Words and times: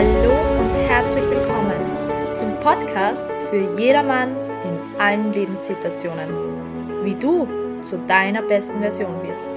Hallo 0.00 0.32
und 0.58 0.72
herzlich 0.88 1.28
willkommen 1.28 2.34
zum 2.34 2.58
Podcast 2.60 3.22
für 3.50 3.78
jedermann 3.78 4.34
in 4.64 4.98
allen 4.98 5.30
Lebenssituationen. 5.30 7.04
Wie 7.04 7.14
du 7.14 7.46
zu 7.82 7.98
deiner 7.98 8.40
besten 8.40 8.80
Version 8.80 9.22
wirst. 9.22 9.50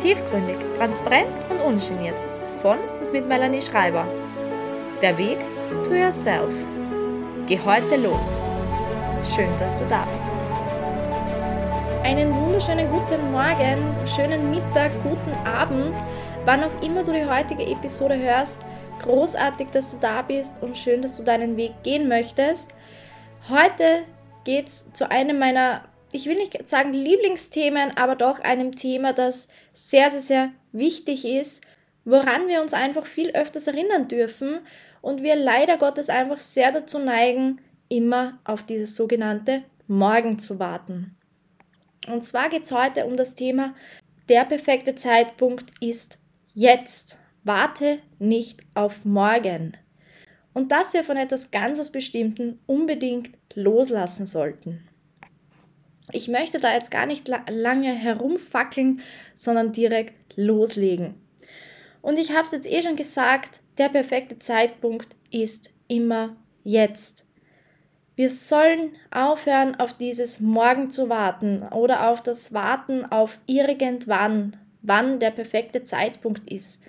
Tiefgründig, 0.00 0.56
transparent 0.78 1.32
und 1.50 1.58
ungeniert. 1.62 2.14
Von 2.60 2.78
und 3.00 3.12
mit 3.12 3.26
Melanie 3.26 3.60
Schreiber. 3.60 4.06
Der 5.02 5.18
Weg 5.18 5.38
to 5.82 5.92
yourself. 5.92 6.54
Geh 7.48 7.58
heute 7.58 7.96
los. 7.96 8.38
Schön, 9.34 9.50
dass 9.58 9.78
du 9.78 9.84
da 9.86 10.06
bist. 10.20 10.40
Einen 12.04 12.32
wunderschönen 12.36 12.88
guten 12.88 13.32
Morgen, 13.32 13.96
schönen 14.06 14.48
Mittag, 14.48 14.92
guten 15.02 15.36
Abend, 15.44 15.96
wann 16.44 16.62
auch 16.62 16.82
immer 16.84 17.02
du 17.02 17.12
die 17.12 17.28
heutige 17.28 17.66
Episode 17.66 18.16
hörst. 18.16 18.56
Großartig, 19.02 19.68
dass 19.72 19.90
du 19.90 19.98
da 19.98 20.22
bist 20.22 20.54
und 20.60 20.78
schön, 20.78 21.02
dass 21.02 21.16
du 21.16 21.24
deinen 21.24 21.56
Weg 21.56 21.72
gehen 21.82 22.08
möchtest. 22.08 22.68
Heute 23.48 24.04
geht 24.44 24.68
es 24.68 24.92
zu 24.92 25.10
einem 25.10 25.38
meiner, 25.38 25.84
ich 26.12 26.26
will 26.26 26.36
nicht 26.36 26.68
sagen 26.68 26.92
Lieblingsthemen, 26.92 27.96
aber 27.96 28.14
doch 28.14 28.38
einem 28.40 28.76
Thema, 28.76 29.12
das 29.12 29.48
sehr, 29.72 30.10
sehr, 30.10 30.20
sehr 30.20 30.52
wichtig 30.70 31.24
ist, 31.24 31.62
woran 32.04 32.46
wir 32.46 32.62
uns 32.62 32.74
einfach 32.74 33.06
viel 33.06 33.30
öfters 33.30 33.66
erinnern 33.66 34.06
dürfen 34.06 34.60
und 35.00 35.22
wir 35.22 35.34
leider 35.34 35.78
Gottes 35.78 36.08
einfach 36.08 36.38
sehr 36.38 36.70
dazu 36.70 37.00
neigen, 37.00 37.60
immer 37.88 38.38
auf 38.44 38.62
dieses 38.62 38.94
sogenannte 38.94 39.64
Morgen 39.88 40.38
zu 40.38 40.60
warten. 40.60 41.16
Und 42.08 42.22
zwar 42.24 42.48
geht 42.48 42.62
es 42.62 42.72
heute 42.72 43.04
um 43.04 43.16
das 43.16 43.34
Thema, 43.34 43.74
der 44.28 44.44
perfekte 44.44 44.94
Zeitpunkt 44.94 45.70
ist 45.80 46.18
jetzt. 46.54 47.18
Warte 47.44 47.98
nicht 48.18 48.60
auf 48.74 49.04
morgen. 49.04 49.76
Und 50.54 50.70
dass 50.70 50.94
wir 50.94 51.02
von 51.02 51.16
etwas 51.16 51.50
ganz 51.50 51.78
was 51.78 51.90
Bestimmten 51.90 52.58
unbedingt 52.66 53.30
loslassen 53.54 54.26
sollten. 54.26 54.86
Ich 56.12 56.28
möchte 56.28 56.60
da 56.60 56.72
jetzt 56.72 56.90
gar 56.90 57.06
nicht 57.06 57.28
lange 57.28 57.92
herumfackeln, 57.94 59.00
sondern 59.34 59.72
direkt 59.72 60.36
loslegen. 60.36 61.14
Und 62.02 62.18
ich 62.18 62.32
habe 62.32 62.42
es 62.42 62.52
jetzt 62.52 62.70
eh 62.70 62.82
schon 62.82 62.96
gesagt, 62.96 63.60
der 63.78 63.88
perfekte 63.88 64.38
Zeitpunkt 64.38 65.16
ist 65.30 65.70
immer 65.88 66.36
jetzt. 66.64 67.24
Wir 68.14 68.28
sollen 68.28 68.94
aufhören, 69.10 69.80
auf 69.80 69.94
dieses 69.94 70.38
Morgen 70.38 70.90
zu 70.90 71.08
warten 71.08 71.62
oder 71.62 72.10
auf 72.10 72.22
das 72.22 72.52
Warten 72.52 73.06
auf 73.06 73.38
irgendwann, 73.46 74.56
wann 74.82 75.18
der 75.18 75.30
perfekte 75.30 75.82
Zeitpunkt 75.82 76.50
ist. 76.50 76.82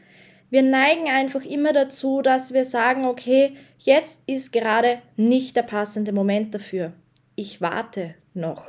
Wir 0.54 0.62
neigen 0.62 1.08
einfach 1.08 1.46
immer 1.46 1.74
dazu, 1.74 2.22
dass 2.22 2.54
wir 2.54 2.64
sagen, 2.64 3.06
okay, 3.06 3.58
jetzt 3.80 4.22
ist 4.28 4.54
gerade 4.54 5.02
nicht 5.18 5.56
der 5.56 5.64
passende 5.64 6.12
Moment 6.12 6.54
dafür. 6.54 6.94
Ich 7.36 7.60
warte 7.60 8.14
noch. 8.36 8.64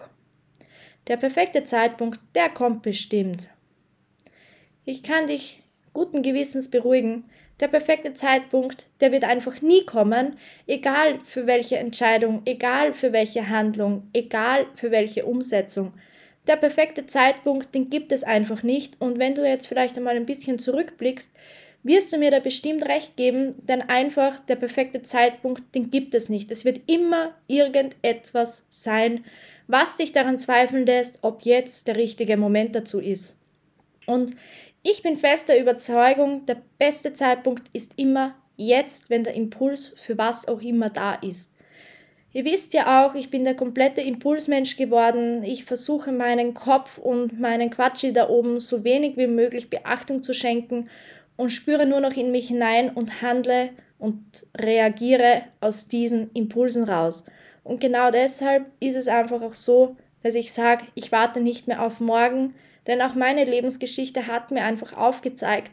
Der 1.08 1.18
perfekte 1.18 1.62
Zeitpunkt, 1.64 2.20
der 2.34 2.48
kommt 2.48 2.80
bestimmt. 2.80 3.50
Ich 4.86 5.02
kann 5.02 5.26
dich 5.26 5.62
guten 5.92 6.22
Gewissens 6.22 6.70
beruhigen, 6.70 7.24
der 7.60 7.68
perfekte 7.68 8.14
Zeitpunkt, 8.14 8.86
der 9.02 9.12
wird 9.12 9.24
einfach 9.24 9.60
nie 9.60 9.84
kommen, 9.84 10.38
egal 10.66 11.18
für 11.26 11.46
welche 11.46 11.76
Entscheidung, 11.76 12.40
egal 12.46 12.94
für 12.94 13.12
welche 13.12 13.50
Handlung, 13.50 14.08
egal 14.14 14.68
für 14.74 14.90
welche 14.90 15.26
Umsetzung. 15.26 15.92
Der 16.46 16.56
perfekte 16.56 17.04
Zeitpunkt, 17.04 17.74
den 17.74 17.90
gibt 17.90 18.10
es 18.10 18.24
einfach 18.24 18.62
nicht 18.62 18.98
und 19.02 19.18
wenn 19.18 19.34
du 19.34 19.46
jetzt 19.46 19.66
vielleicht 19.66 19.98
einmal 19.98 20.16
ein 20.16 20.26
bisschen 20.26 20.58
zurückblickst, 20.58 21.30
wirst 21.84 22.12
du 22.12 22.18
mir 22.18 22.30
da 22.30 22.40
bestimmt 22.40 22.88
recht 22.88 23.16
geben, 23.16 23.54
denn 23.66 23.82
einfach 23.82 24.40
der 24.40 24.56
perfekte 24.56 25.02
Zeitpunkt, 25.02 25.74
den 25.74 25.90
gibt 25.90 26.14
es 26.14 26.28
nicht. 26.28 26.50
Es 26.50 26.64
wird 26.64 26.80
immer 26.86 27.34
irgendetwas 27.46 28.66
sein, 28.68 29.24
was 29.68 29.96
dich 29.96 30.12
daran 30.12 30.38
zweifeln 30.38 30.86
lässt, 30.86 31.18
ob 31.22 31.42
jetzt 31.42 31.86
der 31.86 31.96
richtige 31.96 32.36
Moment 32.36 32.74
dazu 32.74 33.00
ist. 33.00 33.38
Und 34.06 34.34
ich 34.82 35.02
bin 35.02 35.16
fester 35.16 35.58
Überzeugung, 35.58 36.46
der 36.46 36.60
beste 36.78 37.12
Zeitpunkt 37.12 37.68
ist 37.72 37.92
immer 37.96 38.34
jetzt, 38.56 39.10
wenn 39.10 39.24
der 39.24 39.34
Impuls 39.34 39.92
für 39.96 40.18
was 40.18 40.48
auch 40.48 40.60
immer 40.60 40.90
da 40.90 41.14
ist. 41.14 41.52
Ihr 42.32 42.44
wisst 42.44 42.74
ja 42.74 43.06
auch, 43.06 43.14
ich 43.14 43.30
bin 43.30 43.44
der 43.44 43.54
komplette 43.54 44.00
Impulsmensch 44.00 44.76
geworden. 44.76 45.44
Ich 45.44 45.64
versuche 45.64 46.12
meinen 46.12 46.52
Kopf 46.52 46.98
und 46.98 47.38
meinen 47.38 47.70
Quatschi 47.70 48.12
da 48.12 48.28
oben 48.28 48.58
so 48.58 48.84
wenig 48.84 49.16
wie 49.16 49.28
möglich 49.28 49.70
Beachtung 49.70 50.22
zu 50.22 50.32
schenken 50.32 50.88
und 51.36 51.50
spüre 51.50 51.86
nur 51.86 52.00
noch 52.00 52.16
in 52.16 52.30
mich 52.30 52.48
hinein 52.48 52.90
und 52.90 53.22
handle 53.22 53.70
und 53.98 54.46
reagiere 54.56 55.42
aus 55.60 55.88
diesen 55.88 56.30
Impulsen 56.32 56.84
raus. 56.84 57.24
Und 57.62 57.80
genau 57.80 58.10
deshalb 58.10 58.66
ist 58.80 58.96
es 58.96 59.08
einfach 59.08 59.42
auch 59.42 59.54
so, 59.54 59.96
dass 60.22 60.34
ich 60.34 60.52
sage, 60.52 60.84
ich 60.94 61.12
warte 61.12 61.40
nicht 61.40 61.66
mehr 61.66 61.84
auf 61.84 62.00
morgen, 62.00 62.54
denn 62.86 63.00
auch 63.00 63.14
meine 63.14 63.44
Lebensgeschichte 63.44 64.26
hat 64.26 64.50
mir 64.50 64.62
einfach 64.62 64.96
aufgezeigt, 64.96 65.72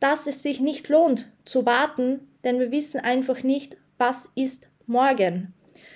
dass 0.00 0.26
es 0.26 0.42
sich 0.42 0.60
nicht 0.60 0.88
lohnt 0.88 1.32
zu 1.44 1.64
warten, 1.64 2.28
denn 2.42 2.58
wir 2.58 2.72
wissen 2.72 2.98
einfach 2.98 3.44
nicht, 3.44 3.76
was 3.98 4.32
ist 4.34 4.68
morgen. 4.86 5.54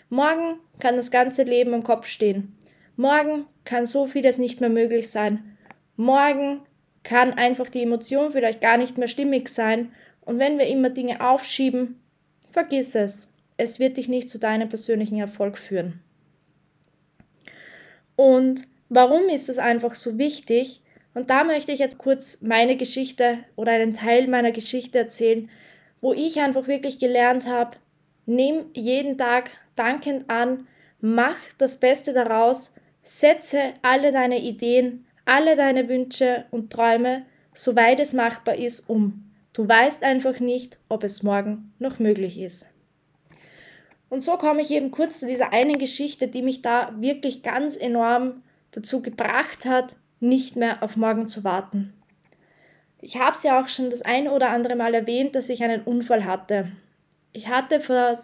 Morgen 0.09 0.61
kann 0.79 0.97
das 0.97 1.11
ganze 1.11 1.43
Leben 1.43 1.75
im 1.75 1.83
Kopf 1.83 2.07
stehen. 2.07 2.57
Morgen 2.95 3.47
kann 3.65 3.85
so 3.85 4.07
vieles 4.07 4.39
nicht 4.39 4.61
mehr 4.61 4.71
möglich 4.71 5.11
sein. 5.11 5.57
Morgen 5.97 6.61
kann 7.07 7.33
einfach 7.33 7.71
die 7.71 7.83
Emotion 7.83 8.33
vielleicht 8.33 8.61
gar 8.61 8.77
nicht 8.77 8.99
mehr 8.99 9.09
stimmig 9.09 9.49
sein. 9.49 9.93
Und 10.21 10.39
wenn 10.39 10.59
wir 10.59 10.67
immer 10.67 10.91
Dinge 10.91 11.27
aufschieben, 11.27 12.01
vergiss 12.53 12.95
es. 12.95 13.33
Es 13.57 13.81
wird 13.81 13.97
dich 13.97 14.09
nicht 14.09 14.29
zu 14.29 14.39
deinem 14.39 14.69
persönlichen 14.69 15.19
Erfolg 15.19 15.57
führen. 15.57 16.01
Und 18.17 18.67
Warum 18.89 19.29
ist 19.29 19.49
es 19.49 19.59
einfach 19.59 19.95
so 19.95 20.19
wichtig? 20.19 20.81
Und 21.15 21.31
da 21.31 21.45
möchte 21.45 21.73
ich 21.73 21.79
jetzt 21.79 21.99
kurz 21.99 22.41
meine 22.41 22.77
Geschichte 22.77 23.39
oder 23.57 23.73
einen 23.73 23.95
Teil 23.95 24.29
meiner 24.29 24.53
Geschichte 24.53 24.99
erzählen, 24.99 25.51
wo 26.01 26.13
ich 26.13 26.41
einfach 26.41 26.69
wirklich 26.69 26.99
gelernt 26.99 27.49
habe, 27.49 27.79
nimm 28.27 28.67
jeden 28.75 29.19
Tag 29.19 29.51
dankend 29.75 30.31
an, 30.31 30.69
mach 31.01 31.37
das 31.59 31.81
Beste 31.81 32.13
daraus, 32.13 32.73
setze 33.03 33.61
alle 33.83 34.13
deine 34.13 34.41
Ideen, 34.41 35.06
alle 35.27 35.57
deine 35.57 35.89
Wünsche 35.89 36.47
und 36.51 36.73
Träume, 36.73 37.27
soweit 37.53 38.01
es 38.01 38.15
machbar 38.15 38.57
ist, 38.57 38.89
um. 38.89 39.31
Du 39.53 39.69
weißt 39.69 40.03
einfach 40.03 40.41
nicht, 40.41 40.79
ob 40.89 41.05
es 41.05 41.23
morgen 41.23 41.75
noch 41.79 41.99
möglich 41.99 42.39
ist. 42.41 42.67
Und 44.09 44.23
so 44.23 44.37
komme 44.37 44.63
ich 44.63 44.71
eben 44.71 44.91
kurz 44.91 45.21
zu 45.21 45.27
dieser 45.27 45.53
einen 45.53 45.79
Geschichte, 45.79 46.29
die 46.29 46.43
mich 46.43 46.63
da 46.63 46.95
wirklich 46.99 47.43
ganz 47.43 47.77
enorm 47.77 48.43
dazu 48.71 49.03
gebracht 49.03 49.65
hat, 49.65 49.97
nicht 50.21 50.57
mehr 50.57 50.83
auf 50.83 50.97
morgen 50.97 51.29
zu 51.29 51.45
warten. 51.45 51.93
Ich 53.01 53.19
habe 53.19 53.33
es 53.33 53.43
ja 53.43 53.61
auch 53.61 53.69
schon 53.69 53.91
das 53.91 54.03
eine 54.03 54.33
oder 54.33 54.51
andere 54.51 54.77
Mal 54.77 54.95
erwähnt, 54.95 55.35
dass 55.35 55.49
ich 55.49 55.63
einen 55.63 55.83
Unfall 55.83 56.25
hatte. 56.25 56.71
Ich 57.33 57.49
hatte 57.49 57.81
vor 57.81 58.17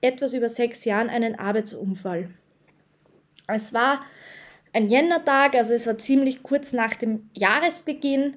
etwas 0.00 0.34
über 0.34 0.48
sechs 0.48 0.84
Jahren 0.84 1.08
einen 1.08 1.38
Arbeitsunfall. 1.38 2.30
Es 3.46 3.72
war 3.72 4.00
ein 4.78 4.88
Jännertag, 4.90 5.54
also 5.54 5.74
es 5.74 5.86
war 5.86 5.98
ziemlich 5.98 6.42
kurz 6.42 6.72
nach 6.72 6.94
dem 6.94 7.30
Jahresbeginn 7.34 8.36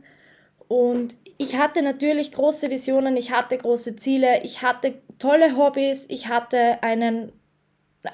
und 0.67 1.15
ich 1.37 1.57
hatte 1.57 1.81
natürlich 1.81 2.31
große 2.31 2.69
Visionen, 2.69 3.15
ich 3.17 3.31
hatte 3.31 3.57
große 3.57 3.95
Ziele, 3.95 4.43
ich 4.43 4.61
hatte 4.61 4.95
tolle 5.19 5.57
Hobbys, 5.57 6.05
ich 6.09 6.27
hatte 6.27 6.81
einen 6.83 7.31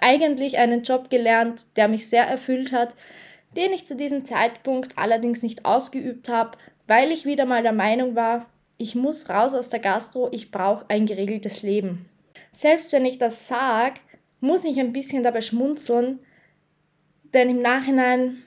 eigentlich 0.02 0.58
einen 0.58 0.84
Job 0.84 1.10
gelernt, 1.10 1.78
der 1.78 1.88
mich 1.88 2.10
sehr 2.10 2.26
erfüllt 2.26 2.72
hat 2.74 2.94
den 3.56 3.74
ich 3.74 3.86
zu 3.86 3.96
diesem 3.96 4.24
Zeitpunkt 4.26 4.98
allerdings 4.98 5.42
nicht 5.42 5.66
ausgeübt 5.66 6.30
habe, 6.30 6.58
weil 6.86 7.12
ich 7.12 7.26
wieder 7.26 7.46
mal 7.46 7.64
der 7.64 7.74
Meinung 7.74 8.16
war, 8.16 8.46
ich 8.78 8.96
muss 8.96 9.30
raus 9.30 9.56
aus 9.56 9.70
der 9.70 9.80
Gastro, 9.80 10.30
ich 10.32 10.51
brauche 10.51 10.86
ein 10.90 11.06
geregeltes 11.07 11.63
Leben. 11.63 12.07
Selbst 12.51 12.94
wenn 12.94 13.06
ich 13.06 13.18
das 13.18 13.48
sage, 13.48 14.00
muss 14.40 14.63
ich 14.63 14.80
ein 14.80 14.94
bisschen 14.94 15.24
dabei 15.24 15.42
schmunzeln, 15.42 16.19
denn 17.33 17.50
im 17.50 17.62
Nachhinein 17.62 18.44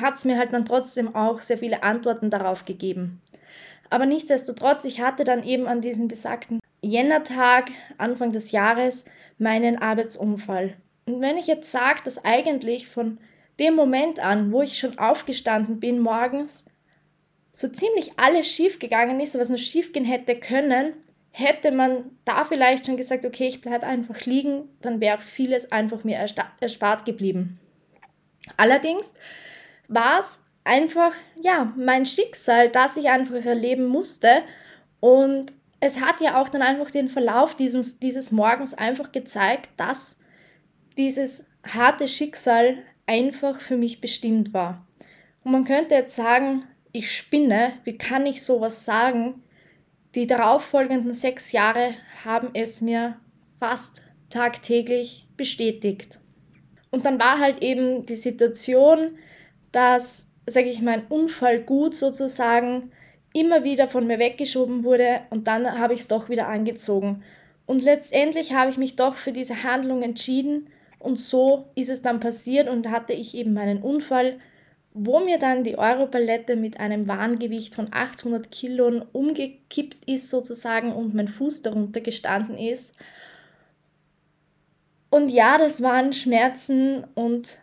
hat 0.00 0.16
es 0.16 0.24
mir 0.24 0.38
halt 0.38 0.52
dann 0.52 0.64
trotzdem 0.64 1.14
auch 1.14 1.40
sehr 1.40 1.58
viele 1.58 1.82
Antworten 1.82 2.30
darauf 2.30 2.64
gegeben. 2.64 3.20
Aber 3.90 4.06
nichtsdestotrotz, 4.06 4.84
ich 4.84 5.00
hatte 5.00 5.24
dann 5.24 5.44
eben 5.44 5.66
an 5.66 5.80
diesem 5.80 6.08
besagten 6.08 6.60
Jännertag, 6.80 7.70
Anfang 7.98 8.32
des 8.32 8.50
Jahres, 8.50 9.04
meinen 9.38 9.78
Arbeitsunfall. 9.78 10.74
Und 11.06 11.20
wenn 11.20 11.38
ich 11.38 11.46
jetzt 11.46 11.70
sage, 11.70 12.00
dass 12.04 12.24
eigentlich 12.24 12.88
von 12.88 13.18
dem 13.58 13.74
Moment 13.74 14.20
an, 14.20 14.52
wo 14.52 14.62
ich 14.62 14.78
schon 14.78 14.98
aufgestanden 14.98 15.80
bin 15.80 16.00
morgens, 16.00 16.64
so 17.52 17.68
ziemlich 17.68 18.18
alles 18.18 18.48
schief 18.48 18.78
gegangen 18.78 19.20
ist, 19.20 19.38
was 19.38 19.48
nur 19.48 19.58
schief 19.58 19.92
gehen 19.92 20.04
hätte 20.04 20.34
können, 20.34 20.94
hätte 21.30 21.72
man 21.72 22.10
da 22.24 22.44
vielleicht 22.44 22.86
schon 22.86 22.96
gesagt, 22.96 23.24
okay, 23.24 23.46
ich 23.46 23.60
bleibe 23.60 23.86
einfach 23.86 24.20
liegen, 24.22 24.68
dann 24.80 25.00
wäre 25.00 25.20
vieles 25.20 25.70
einfach 25.70 26.04
mir 26.04 26.16
erspart 26.60 27.04
geblieben. 27.04 27.58
Allerdings 28.56 29.12
war 29.88 30.18
es 30.18 30.38
einfach, 30.64 31.12
ja, 31.42 31.72
mein 31.76 32.06
Schicksal, 32.06 32.68
das 32.70 32.96
ich 32.96 33.08
einfach 33.08 33.44
erleben 33.44 33.86
musste 33.86 34.42
und 35.00 35.52
es 35.80 36.00
hat 36.00 36.20
ja 36.20 36.40
auch 36.40 36.48
dann 36.48 36.62
einfach 36.62 36.90
den 36.90 37.08
Verlauf 37.08 37.54
dieses, 37.54 37.98
dieses 37.98 38.32
Morgens 38.32 38.72
einfach 38.72 39.12
gezeigt, 39.12 39.68
dass 39.76 40.16
dieses 40.96 41.44
harte 41.66 42.08
Schicksal 42.08 42.78
einfach 43.06 43.60
für 43.60 43.76
mich 43.76 44.00
bestimmt 44.00 44.54
war. 44.54 44.86
Und 45.42 45.52
man 45.52 45.64
könnte 45.64 45.94
jetzt 45.94 46.16
sagen, 46.16 46.64
ich 46.92 47.14
spinne, 47.14 47.74
wie 47.84 47.98
kann 47.98 48.24
ich 48.24 48.42
sowas 48.42 48.84
sagen? 48.84 49.42
Die 50.14 50.26
darauffolgenden 50.26 51.12
sechs 51.12 51.52
Jahre 51.52 51.94
haben 52.24 52.50
es 52.54 52.80
mir 52.80 53.16
fast 53.58 54.02
tagtäglich 54.30 55.26
bestätigt. 55.36 56.20
Und 56.94 57.04
dann 57.04 57.18
war 57.18 57.40
halt 57.40 57.60
eben 57.60 58.06
die 58.06 58.14
Situation, 58.14 59.18
dass, 59.72 60.28
sage 60.46 60.68
ich 60.68 60.80
mal, 60.80 60.92
ein 60.92 61.06
Unfall 61.08 61.58
gut 61.58 61.96
sozusagen 61.96 62.92
immer 63.32 63.64
wieder 63.64 63.88
von 63.88 64.06
mir 64.06 64.20
weggeschoben 64.20 64.84
wurde 64.84 65.22
und 65.30 65.48
dann 65.48 65.80
habe 65.80 65.92
ich 65.92 66.00
es 66.00 66.08
doch 66.08 66.28
wieder 66.28 66.46
angezogen. 66.46 67.24
Und 67.66 67.82
letztendlich 67.82 68.52
habe 68.52 68.70
ich 68.70 68.78
mich 68.78 68.94
doch 68.94 69.16
für 69.16 69.32
diese 69.32 69.64
Handlung 69.64 70.02
entschieden 70.02 70.68
und 71.00 71.18
so 71.18 71.64
ist 71.74 71.90
es 71.90 72.00
dann 72.00 72.20
passiert 72.20 72.68
und 72.68 72.88
hatte 72.88 73.12
ich 73.12 73.34
eben 73.34 73.54
meinen 73.54 73.82
Unfall, 73.82 74.38
wo 74.92 75.18
mir 75.18 75.40
dann 75.40 75.64
die 75.64 75.76
Europalette 75.76 76.54
mit 76.54 76.78
einem 76.78 77.08
Warngewicht 77.08 77.74
von 77.74 77.88
800 77.90 78.52
Kilo 78.52 79.02
umgekippt 79.10 80.08
ist 80.08 80.30
sozusagen 80.30 80.92
und 80.92 81.12
mein 81.12 81.26
Fuß 81.26 81.62
darunter 81.62 82.00
gestanden 82.00 82.56
ist. 82.56 82.94
Und 85.14 85.28
ja, 85.28 85.58
das 85.58 85.80
waren 85.80 86.12
Schmerzen 86.12 87.04
und 87.14 87.60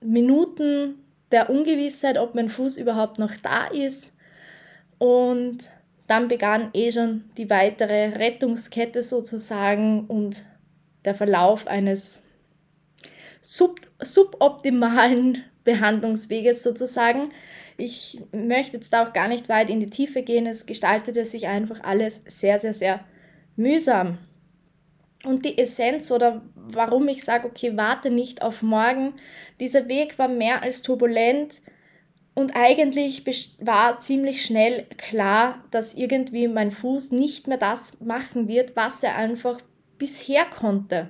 Minuten 0.00 0.94
der 1.32 1.50
Ungewissheit, 1.50 2.16
ob 2.16 2.36
mein 2.36 2.48
Fuß 2.48 2.76
überhaupt 2.76 3.18
noch 3.18 3.32
da 3.42 3.66
ist. 3.66 4.12
Und 4.98 5.68
dann 6.06 6.28
begann 6.28 6.70
eh 6.74 6.92
schon 6.92 7.24
die 7.38 7.50
weitere 7.50 8.10
Rettungskette 8.10 9.02
sozusagen 9.02 10.06
und 10.06 10.44
der 11.04 11.16
Verlauf 11.16 11.66
eines 11.66 12.22
sub 13.40 13.80
suboptimalen 14.00 15.42
Behandlungsweges 15.64 16.62
sozusagen. 16.62 17.32
Ich 17.78 18.20
möchte 18.30 18.76
jetzt 18.76 18.92
da 18.92 19.04
auch 19.04 19.12
gar 19.12 19.26
nicht 19.26 19.48
weit 19.48 19.70
in 19.70 19.80
die 19.80 19.90
Tiefe 19.90 20.22
gehen. 20.22 20.46
Es 20.46 20.66
gestaltete 20.66 21.24
sich 21.24 21.48
einfach 21.48 21.82
alles 21.82 22.22
sehr, 22.28 22.60
sehr, 22.60 22.74
sehr 22.74 23.00
mühsam. 23.56 24.18
Und 25.24 25.44
die 25.44 25.58
Essenz 25.58 26.10
oder 26.10 26.42
warum 26.54 27.08
ich 27.08 27.24
sage, 27.24 27.48
okay, 27.48 27.76
warte 27.76 28.10
nicht 28.10 28.42
auf 28.42 28.62
morgen, 28.62 29.14
dieser 29.58 29.88
Weg 29.88 30.18
war 30.18 30.28
mehr 30.28 30.62
als 30.62 30.82
turbulent 30.82 31.62
und 32.34 32.54
eigentlich 32.54 33.24
war 33.60 33.98
ziemlich 33.98 34.44
schnell 34.44 34.84
klar, 34.98 35.64
dass 35.70 35.94
irgendwie 35.94 36.48
mein 36.48 36.70
Fuß 36.70 37.12
nicht 37.12 37.46
mehr 37.46 37.56
das 37.56 38.00
machen 38.00 38.46
wird, 38.46 38.76
was 38.76 39.02
er 39.02 39.16
einfach 39.16 39.58
bisher 39.96 40.44
konnte. 40.44 41.08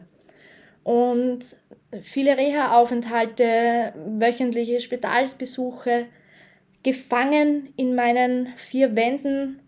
Und 0.84 1.56
viele 2.00 2.36
Reha-Aufenthalte, 2.36 3.92
wöchentliche 4.06 4.78
Spitalsbesuche, 4.78 6.06
gefangen 6.84 7.72
in 7.76 7.96
meinen 7.96 8.52
vier 8.56 8.94
Wänden 8.94 9.60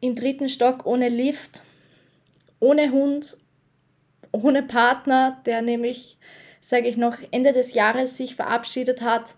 im 0.00 0.14
dritten 0.14 0.50
Stock 0.50 0.84
ohne 0.84 1.08
Lift, 1.08 1.62
ohne 2.60 2.90
Hund, 2.92 3.38
ohne 4.32 4.62
Partner, 4.62 5.40
der 5.46 5.62
nämlich, 5.62 6.18
sage 6.60 6.88
ich 6.88 6.96
noch, 6.96 7.18
Ende 7.30 7.52
des 7.52 7.74
Jahres 7.74 8.16
sich 8.16 8.34
verabschiedet 8.34 9.02
hat 9.02 9.34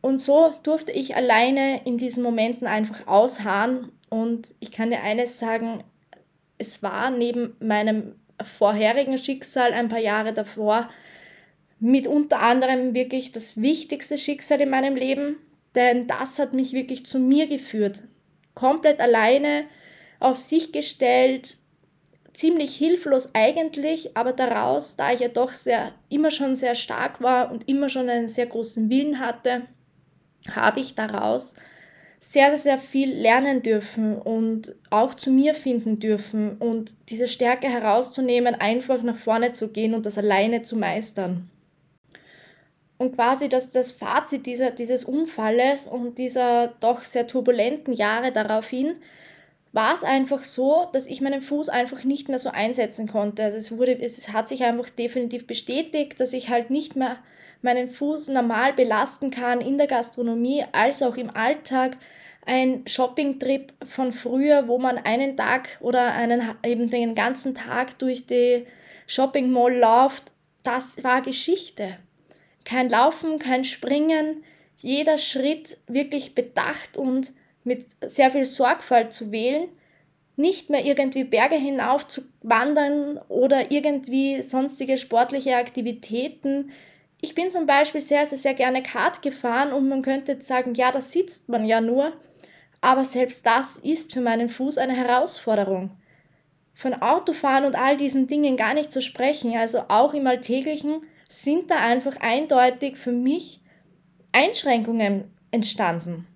und 0.00 0.18
so 0.18 0.52
durfte 0.62 0.92
ich 0.92 1.16
alleine 1.16 1.84
in 1.84 1.98
diesen 1.98 2.22
Momenten 2.22 2.66
einfach 2.66 3.06
ausharren. 3.06 3.92
Und 4.10 4.54
ich 4.60 4.72
kann 4.72 4.90
dir 4.90 5.02
eines 5.02 5.38
sagen, 5.38 5.84
es 6.56 6.82
war 6.82 7.10
neben 7.10 7.56
meinem 7.60 8.14
vorherigen 8.42 9.18
Schicksal 9.18 9.72
ein 9.72 9.88
paar 9.88 9.98
Jahre 9.98 10.32
davor 10.32 10.88
mit 11.80 12.06
unter 12.06 12.40
anderem 12.40 12.94
wirklich 12.94 13.30
das 13.32 13.60
wichtigste 13.60 14.18
Schicksal 14.18 14.60
in 14.60 14.70
meinem 14.70 14.96
Leben, 14.96 15.36
denn 15.76 16.08
das 16.08 16.38
hat 16.38 16.52
mich 16.52 16.72
wirklich 16.72 17.06
zu 17.06 17.20
mir 17.20 17.46
geführt. 17.46 18.02
Komplett 18.54 19.00
alleine, 19.00 19.64
auf 20.18 20.38
sich 20.38 20.72
gestellt, 20.72 21.56
ziemlich 22.38 22.76
hilflos 22.76 23.30
eigentlich, 23.34 24.16
aber 24.16 24.32
daraus, 24.32 24.94
da 24.94 25.12
ich 25.12 25.20
ja 25.20 25.28
doch 25.28 25.50
sehr, 25.50 25.92
immer 26.08 26.30
schon 26.30 26.54
sehr 26.54 26.76
stark 26.76 27.20
war 27.20 27.50
und 27.50 27.68
immer 27.68 27.88
schon 27.88 28.08
einen 28.08 28.28
sehr 28.28 28.46
großen 28.46 28.88
Willen 28.88 29.18
hatte, 29.18 29.62
habe 30.54 30.78
ich 30.78 30.94
daraus 30.94 31.56
sehr, 32.20 32.50
sehr, 32.50 32.58
sehr 32.58 32.78
viel 32.78 33.12
lernen 33.12 33.62
dürfen 33.62 34.16
und 34.16 34.76
auch 34.88 35.14
zu 35.16 35.32
mir 35.32 35.54
finden 35.54 35.98
dürfen 35.98 36.56
und 36.58 36.94
diese 37.10 37.26
Stärke 37.26 37.68
herauszunehmen, 37.68 38.54
einfach 38.54 39.02
nach 39.02 39.16
vorne 39.16 39.50
zu 39.50 39.72
gehen 39.72 39.94
und 39.94 40.06
das 40.06 40.16
alleine 40.16 40.62
zu 40.62 40.76
meistern. 40.76 41.50
Und 42.98 43.16
quasi 43.16 43.48
das, 43.48 43.70
das 43.70 43.90
Fazit 43.90 44.46
dieser, 44.46 44.70
dieses 44.70 45.04
Unfalles 45.04 45.88
und 45.88 46.18
dieser 46.18 46.68
doch 46.80 47.02
sehr 47.02 47.26
turbulenten 47.26 47.94
Jahre 47.94 48.30
daraufhin, 48.30 48.94
war 49.78 49.94
es 49.94 50.02
einfach 50.02 50.42
so, 50.42 50.88
dass 50.92 51.06
ich 51.06 51.20
meinen 51.20 51.40
Fuß 51.40 51.68
einfach 51.68 52.02
nicht 52.02 52.28
mehr 52.28 52.40
so 52.40 52.50
einsetzen 52.50 53.06
konnte. 53.06 53.44
Also 53.44 53.58
es, 53.58 53.70
wurde, 53.70 53.96
es 53.96 54.32
hat 54.32 54.48
sich 54.48 54.64
einfach 54.64 54.90
definitiv 54.90 55.46
bestätigt, 55.46 56.18
dass 56.18 56.32
ich 56.32 56.48
halt 56.48 56.70
nicht 56.70 56.96
mehr 56.96 57.18
meinen 57.62 57.88
Fuß 57.88 58.30
normal 58.30 58.72
belasten 58.72 59.30
kann 59.30 59.60
in 59.60 59.78
der 59.78 59.86
Gastronomie 59.86 60.64
als 60.72 61.00
auch 61.00 61.16
im 61.16 61.30
Alltag. 61.30 61.96
Ein 62.44 62.88
Shopping-Trip 62.88 63.72
von 63.86 64.10
früher, 64.10 64.66
wo 64.66 64.78
man 64.78 64.98
einen 64.98 65.36
Tag 65.36 65.78
oder 65.80 66.12
einen, 66.12 66.42
eben 66.64 66.90
den 66.90 67.14
ganzen 67.14 67.54
Tag 67.54 68.00
durch 68.00 68.26
die 68.26 68.66
Shopping 69.06 69.52
Mall 69.52 69.78
läuft, 69.78 70.32
das 70.64 71.04
war 71.04 71.22
Geschichte. 71.22 71.98
Kein 72.64 72.88
Laufen, 72.88 73.38
kein 73.38 73.62
Springen, 73.62 74.42
jeder 74.76 75.18
Schritt 75.18 75.78
wirklich 75.86 76.34
bedacht 76.34 76.96
und 76.96 77.32
mit 77.68 77.86
sehr 78.04 78.32
viel 78.32 78.44
Sorgfalt 78.44 79.12
zu 79.12 79.30
wählen, 79.30 79.68
nicht 80.36 80.70
mehr 80.70 80.84
irgendwie 80.84 81.24
Berge 81.24 81.56
hinauf 81.56 82.08
zu 82.08 82.22
wandern 82.42 83.18
oder 83.28 83.70
irgendwie 83.70 84.42
sonstige 84.42 84.98
sportliche 84.98 85.56
Aktivitäten, 85.56 86.72
ich 87.20 87.34
bin 87.34 87.50
zum 87.50 87.66
Beispiel 87.66 88.00
sehr, 88.00 88.26
sehr, 88.26 88.38
sehr 88.38 88.54
gerne 88.54 88.82
Kart 88.82 89.22
gefahren 89.22 89.72
und 89.72 89.88
man 89.88 90.02
könnte 90.02 90.32
jetzt 90.32 90.46
sagen, 90.46 90.74
ja, 90.74 90.92
da 90.92 91.00
sitzt 91.00 91.48
man 91.48 91.64
ja 91.64 91.80
nur. 91.80 92.12
Aber 92.80 93.02
selbst 93.02 93.44
das 93.44 93.76
ist 93.76 94.12
für 94.12 94.20
meinen 94.20 94.48
Fuß 94.48 94.78
eine 94.78 94.94
Herausforderung. 94.94 95.90
Von 96.74 96.94
Autofahren 96.94 97.64
und 97.64 97.74
all 97.74 97.96
diesen 97.96 98.28
Dingen 98.28 98.56
gar 98.56 98.72
nicht 98.72 98.92
zu 98.92 99.02
sprechen, 99.02 99.56
also 99.56 99.82
auch 99.88 100.14
im 100.14 100.28
Alltäglichen, 100.28 101.02
sind 101.28 101.72
da 101.72 101.76
einfach 101.76 102.16
eindeutig 102.20 102.96
für 102.96 103.10
mich 103.10 103.60
Einschränkungen 104.30 105.24
entstanden. 105.50 106.28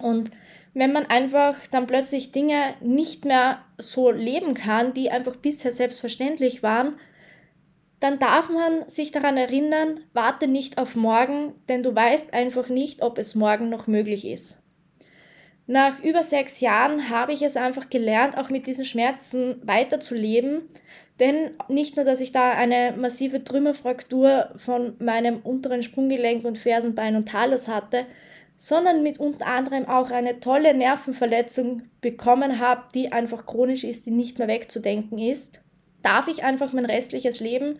Und 0.00 0.30
wenn 0.74 0.92
man 0.92 1.06
einfach 1.06 1.66
dann 1.68 1.86
plötzlich 1.86 2.32
Dinge 2.32 2.74
nicht 2.80 3.24
mehr 3.24 3.64
so 3.78 4.10
leben 4.10 4.54
kann, 4.54 4.92
die 4.92 5.10
einfach 5.10 5.36
bisher 5.36 5.72
selbstverständlich 5.72 6.62
waren, 6.62 6.94
dann 8.00 8.18
darf 8.18 8.50
man 8.50 8.88
sich 8.88 9.12
daran 9.12 9.36
erinnern, 9.36 10.00
warte 10.12 10.46
nicht 10.46 10.78
auf 10.78 10.94
morgen, 10.94 11.54
denn 11.68 11.82
du 11.82 11.94
weißt 11.94 12.34
einfach 12.34 12.68
nicht, 12.68 13.02
ob 13.02 13.18
es 13.18 13.34
morgen 13.34 13.70
noch 13.70 13.86
möglich 13.86 14.26
ist. 14.26 14.60
Nach 15.66 16.02
über 16.02 16.22
sechs 16.22 16.60
Jahren 16.60 17.08
habe 17.08 17.32
ich 17.32 17.40
es 17.40 17.56
einfach 17.56 17.88
gelernt, 17.88 18.36
auch 18.36 18.50
mit 18.50 18.66
diesen 18.66 18.84
Schmerzen 18.84 19.56
weiterzuleben, 19.64 20.68
denn 21.20 21.52
nicht 21.68 21.96
nur, 21.96 22.04
dass 22.04 22.20
ich 22.20 22.32
da 22.32 22.50
eine 22.50 22.94
massive 22.98 23.44
Trümmerfraktur 23.44 24.50
von 24.56 24.96
meinem 24.98 25.38
unteren 25.38 25.82
Sprunggelenk 25.82 26.44
und 26.44 26.58
Fersenbein 26.58 27.16
und 27.16 27.28
Talus 27.28 27.68
hatte, 27.68 28.04
sondern 28.64 29.02
mit 29.02 29.20
unter 29.20 29.44
anderem 29.44 29.86
auch 29.86 30.10
eine 30.10 30.40
tolle 30.40 30.72
Nervenverletzung 30.72 31.82
bekommen 32.00 32.60
habe, 32.60 32.84
die 32.94 33.12
einfach 33.12 33.44
chronisch 33.44 33.84
ist, 33.84 34.06
die 34.06 34.10
nicht 34.10 34.38
mehr 34.38 34.48
wegzudenken 34.48 35.18
ist, 35.18 35.60
darf 36.00 36.28
ich 36.28 36.44
einfach 36.44 36.72
mein 36.72 36.86
restliches 36.86 37.40
Leben 37.40 37.78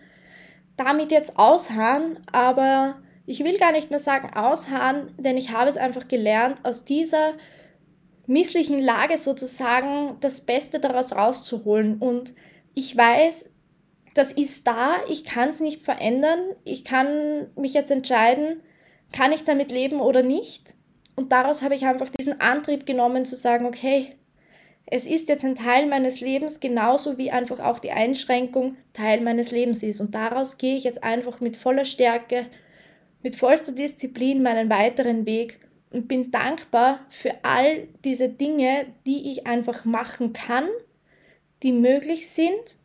damit 0.76 1.10
jetzt 1.10 1.38
ausharren, 1.38 2.18
aber 2.30 2.96
ich 3.24 3.42
will 3.44 3.56
gar 3.56 3.72
nicht 3.72 3.88
mehr 3.88 3.98
sagen 3.98 4.36
ausharren, 4.36 5.14
denn 5.16 5.38
ich 5.38 5.52
habe 5.52 5.70
es 5.70 5.78
einfach 5.78 6.06
gelernt, 6.06 6.58
aus 6.64 6.84
dieser 6.84 7.32
misslichen 8.26 8.78
Lage 8.78 9.16
sozusagen 9.16 10.18
das 10.20 10.42
Beste 10.42 10.80
daraus 10.80 11.16
rauszuholen. 11.16 11.96
Und 11.96 12.34
ich 12.74 12.94
weiß, 12.94 13.50
das 14.12 14.32
ist 14.32 14.66
da, 14.66 14.96
ich 15.08 15.24
kann 15.24 15.48
es 15.48 15.60
nicht 15.60 15.80
verändern, 15.80 16.40
ich 16.64 16.84
kann 16.84 17.46
mich 17.56 17.72
jetzt 17.72 17.90
entscheiden, 17.90 18.60
kann 19.14 19.32
ich 19.32 19.44
damit 19.44 19.70
leben 19.70 20.00
oder 20.00 20.24
nicht. 20.24 20.74
Und 21.14 21.30
daraus 21.30 21.62
habe 21.62 21.76
ich 21.76 21.86
einfach 21.86 22.10
diesen 22.10 22.40
Antrieb 22.40 22.84
genommen 22.84 23.24
zu 23.24 23.36
sagen, 23.36 23.64
okay, 23.64 24.16
es 24.86 25.06
ist 25.06 25.28
jetzt 25.28 25.44
ein 25.44 25.54
Teil 25.54 25.86
meines 25.86 26.20
Lebens, 26.20 26.58
genauso 26.58 27.16
wie 27.16 27.30
einfach 27.30 27.60
auch 27.60 27.78
die 27.78 27.92
Einschränkung 27.92 28.76
Teil 28.92 29.20
meines 29.20 29.52
Lebens 29.52 29.84
ist. 29.84 30.00
Und 30.00 30.16
daraus 30.16 30.58
gehe 30.58 30.74
ich 30.74 30.82
jetzt 30.82 31.04
einfach 31.04 31.38
mit 31.38 31.56
voller 31.56 31.84
Stärke, 31.84 32.46
mit 33.22 33.36
vollster 33.36 33.70
Disziplin 33.70 34.42
meinen 34.42 34.68
weiteren 34.68 35.26
Weg 35.26 35.60
und 35.92 36.08
bin 36.08 36.32
dankbar 36.32 37.06
für 37.08 37.36
all 37.44 37.86
diese 38.04 38.28
Dinge, 38.28 38.86
die 39.06 39.30
ich 39.30 39.46
einfach 39.46 39.84
machen 39.84 40.32
kann, 40.32 40.68
die 41.62 41.72
möglich 41.72 42.28
sind. 42.28 42.78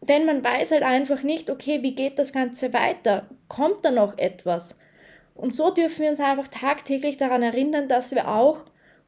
Denn 0.00 0.24
man 0.24 0.42
weiß 0.42 0.70
halt 0.70 0.84
einfach 0.84 1.22
nicht, 1.22 1.50
okay, 1.50 1.82
wie 1.82 1.94
geht 1.94 2.18
das 2.18 2.32
Ganze 2.32 2.72
weiter? 2.72 3.28
Kommt 3.46 3.84
da 3.84 3.90
noch 3.90 4.16
etwas? 4.16 4.78
Und 5.38 5.54
so 5.54 5.70
dürfen 5.70 6.02
wir 6.02 6.10
uns 6.10 6.18
einfach 6.18 6.48
tagtäglich 6.48 7.16
daran 7.16 7.44
erinnern, 7.44 7.88
dass 7.88 8.12
wir 8.12 8.26
auch 8.26 8.64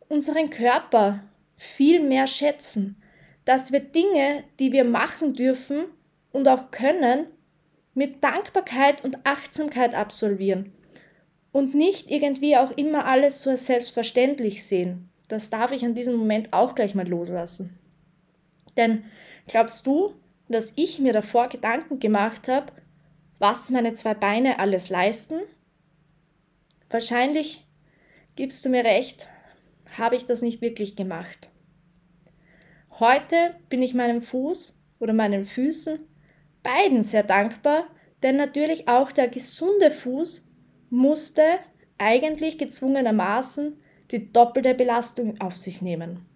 unseren 0.09 0.49
Körper 0.49 1.25
viel 1.57 2.01
mehr 2.01 2.29
schätzen, 2.29 3.03
dass 3.45 3.73
wir 3.73 3.81
Dinge, 3.81 4.45
die 4.61 4.71
wir 4.71 4.85
machen 4.85 5.35
dürfen 5.35 5.87
und 6.31 6.47
auch 6.47 6.71
können, 6.71 7.27
mit 7.95 8.23
Dankbarkeit 8.23 9.03
und 9.03 9.27
Achtsamkeit 9.27 9.97
absolvieren 9.97 10.73
und 11.51 11.75
nicht 11.75 12.09
irgendwie 12.13 12.57
auch 12.57 12.71
immer 12.71 13.07
alles 13.07 13.43
so 13.43 13.57
selbstverständlich 13.57 14.65
sehen. 14.65 15.11
Das 15.27 15.51
darf 15.51 15.73
ich 15.73 15.85
an 15.85 15.95
diesem 15.95 16.15
Moment 16.15 16.53
auch 16.53 16.77
gleich 16.77 16.95
mal 16.95 17.09
loslassen. 17.09 17.77
Denn 18.77 19.03
glaubst 19.49 19.85
du, 19.85 20.15
dass 20.49 20.75
ich 20.77 21.01
mir 21.01 21.13
davor 21.13 21.49
Gedanken 21.49 21.99
gemacht 21.99 22.47
habe, 22.47 22.73
was 23.41 23.71
meine 23.71 23.95
zwei 23.95 24.15
Beine 24.15 24.61
alles 24.61 24.91
leisten? 24.91 25.41
Wahrscheinlich 26.91 27.65
gibst 28.35 28.65
du 28.65 28.69
mir 28.69 28.85
recht, 28.85 29.29
habe 29.97 30.17
ich 30.17 30.27
das 30.27 30.43
nicht 30.43 30.61
wirklich 30.61 30.97
gemacht. 30.97 31.49
Heute 32.99 33.55
bin 33.69 33.81
ich 33.81 33.95
meinem 33.95 34.23
Fuß 34.23 34.83
oder 34.99 35.13
meinen 35.13 35.45
Füßen 35.45 36.01
beiden 36.65 37.05
sehr 37.05 37.23
dankbar, 37.23 37.87
denn 38.25 38.37
natürlich 38.37 38.89
auch 38.89 39.13
der 39.13 39.29
gesunde 39.29 39.93
Fuß 39.93 40.49
musste 40.91 41.43
eigentlich 41.97 42.59
gezwungenermaßen 42.59 43.81
die 44.11 44.33
doppelte 44.33 44.75
Belastung 44.75 45.41
auf 45.41 45.55
sich 45.55 45.81
nehmen. 45.81 46.27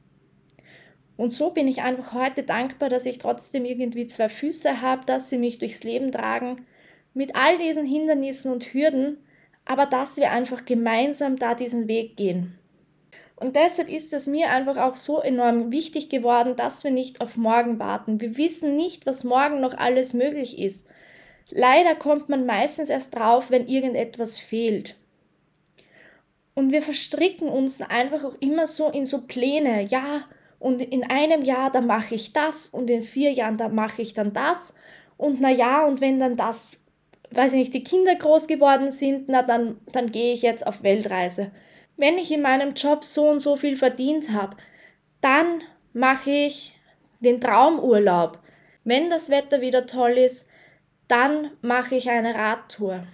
Und 1.17 1.33
so 1.33 1.51
bin 1.51 1.67
ich 1.67 1.83
einfach 1.83 2.13
heute 2.13 2.45
dankbar, 2.45 2.89
dass 2.89 3.07
ich 3.07 3.19
trotzdem 3.19 3.65
irgendwie 3.65 4.07
zwei 4.07 4.29
Füße 4.29 4.81
habe, 4.81 5.05
dass 5.05 5.31
sie 5.31 5.39
mich 5.39 5.59
durchs 5.59 5.83
Leben 5.83 6.13
tragen, 6.13 6.67
mit 7.13 7.35
all 7.35 7.59
diesen 7.59 7.87
Hindernissen 7.87 8.53
und 8.53 8.73
Hürden, 8.73 9.19
aber 9.65 9.87
dass 9.87 10.17
wir 10.17 10.31
einfach 10.31 10.65
gemeinsam 10.65 11.37
da 11.37 11.55
diesen 11.55 11.89
Weg 11.89 12.17
gehen. 12.17 12.59
Und 13.37 13.57
deshalb 13.57 13.89
ist 13.89 14.13
es 14.13 14.27
mir 14.27 14.51
einfach 14.51 14.77
auch 14.77 14.95
so 14.95 15.21
enorm 15.21 15.73
wichtig 15.73 16.09
geworden, 16.09 16.55
dass 16.57 16.85
wir 16.85 16.91
nicht 16.91 17.21
auf 17.21 17.37
morgen 17.37 17.79
warten. 17.79 18.21
Wir 18.21 18.37
wissen 18.37 18.77
nicht, 18.77 19.07
was 19.07 19.25
morgen 19.25 19.61
noch 19.61 19.75
alles 19.77 20.15
möglich 20.15 20.59
ist. 20.59 20.87
Leider 21.51 21.95
kommt 21.95 22.29
man 22.29 22.47
meistens 22.47 22.89
erst 22.89 23.15
drauf, 23.15 23.51
wenn 23.51 23.67
irgendetwas 23.67 24.39
fehlt. 24.39 24.97
Und 26.55 26.71
wir 26.71 26.83
verstricken 26.83 27.49
uns 27.49 27.81
einfach 27.81 28.25
auch 28.25 28.37
immer 28.41 28.67
so 28.67 28.89
in 28.89 29.07
so 29.07 29.23
Pläne. 29.23 29.83
Ja, 29.83 30.25
und 30.61 30.81
in 30.81 31.05
einem 31.05 31.43
Jahr, 31.43 31.71
da 31.71 31.81
mache 31.81 32.15
ich 32.15 32.33
das 32.33 32.69
und 32.69 32.89
in 32.89 33.03
vier 33.03 33.33
Jahren, 33.33 33.57
da 33.57 33.69
mache 33.69 34.01
ich 34.01 34.15
dann 34.15 34.33
das. 34.33 34.75
Und 35.17 35.41
na 35.41 35.51
ja, 35.51 35.85
und 35.85 36.01
wenn 36.01 36.19
dann 36.19 36.37
das, 36.37 36.84
weiß 37.37 37.53
ich 37.53 37.59
nicht, 37.59 37.75
die 37.75 37.85
Kinder 37.85 38.15
groß 38.15 38.47
geworden 38.47 38.91
sind, 38.91 39.29
na 39.29 39.43
dann, 39.43 39.79
dann 39.93 40.13
gehe 40.13 40.33
ich 40.33 40.43
jetzt 40.43 40.67
auf 40.67 40.83
Weltreise. 40.83 41.51
Wenn 41.97 42.19
ich 42.19 42.33
in 42.33 42.43
meinem 42.43 42.75
Job 42.75 43.05
so 43.05 43.29
und 43.29 43.41
so 43.41 43.57
viel 43.57 43.77
verdient 43.77 44.33
habe, 44.33 44.57
dann 45.21 45.63
mache 45.93 46.31
ich 46.31 46.75
den 47.21 47.41
Traumurlaub. 47.41 48.39
Wenn 48.85 49.11
das 49.11 49.31
Wetter 49.31 49.61
wieder 49.61 49.87
toll 49.87 50.13
ist, 50.13 50.47
dann 51.09 51.51
mache 51.63 51.95
ich 51.95 52.11
eine 52.11 52.35
Radtour. 52.35 53.05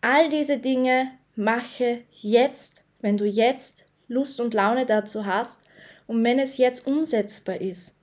All 0.00 0.28
diese 0.28 0.58
Dinge 0.58 1.10
mache 1.34 2.02
jetzt, 2.12 2.84
wenn 3.00 3.16
du 3.16 3.24
jetzt 3.24 3.86
Lust 4.06 4.40
und 4.40 4.54
Laune 4.54 4.86
dazu 4.86 5.26
hast 5.26 5.60
und 6.06 6.24
wenn 6.24 6.38
es 6.38 6.56
jetzt 6.56 6.86
umsetzbar 6.86 7.60
ist. 7.60 7.97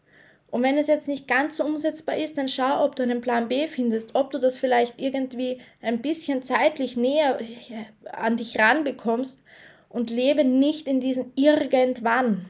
Und 0.55 0.63
wenn 0.63 0.77
es 0.77 0.87
jetzt 0.87 1.09
nicht 1.09 1.27
ganz 1.27 1.57
so 1.57 1.65
umsetzbar 1.65 2.15
ist, 2.15 2.37
dann 2.37 2.47
schau, 2.47 2.85
ob 2.85 2.95
du 2.95 3.03
einen 3.03 3.19
Plan 3.19 3.49
B 3.49 3.67
findest, 3.67 4.15
ob 4.15 4.31
du 4.31 4.37
das 4.37 4.57
vielleicht 4.57 5.01
irgendwie 5.01 5.59
ein 5.81 6.01
bisschen 6.01 6.43
zeitlich 6.43 6.95
näher 6.95 7.41
äh, 7.41 8.07
an 8.09 8.37
dich 8.37 8.57
ranbekommst 8.57 9.43
und 9.89 10.09
lebe 10.09 10.45
nicht 10.45 10.87
in 10.87 11.01
diesem 11.01 11.33
irgendwann. 11.35 12.45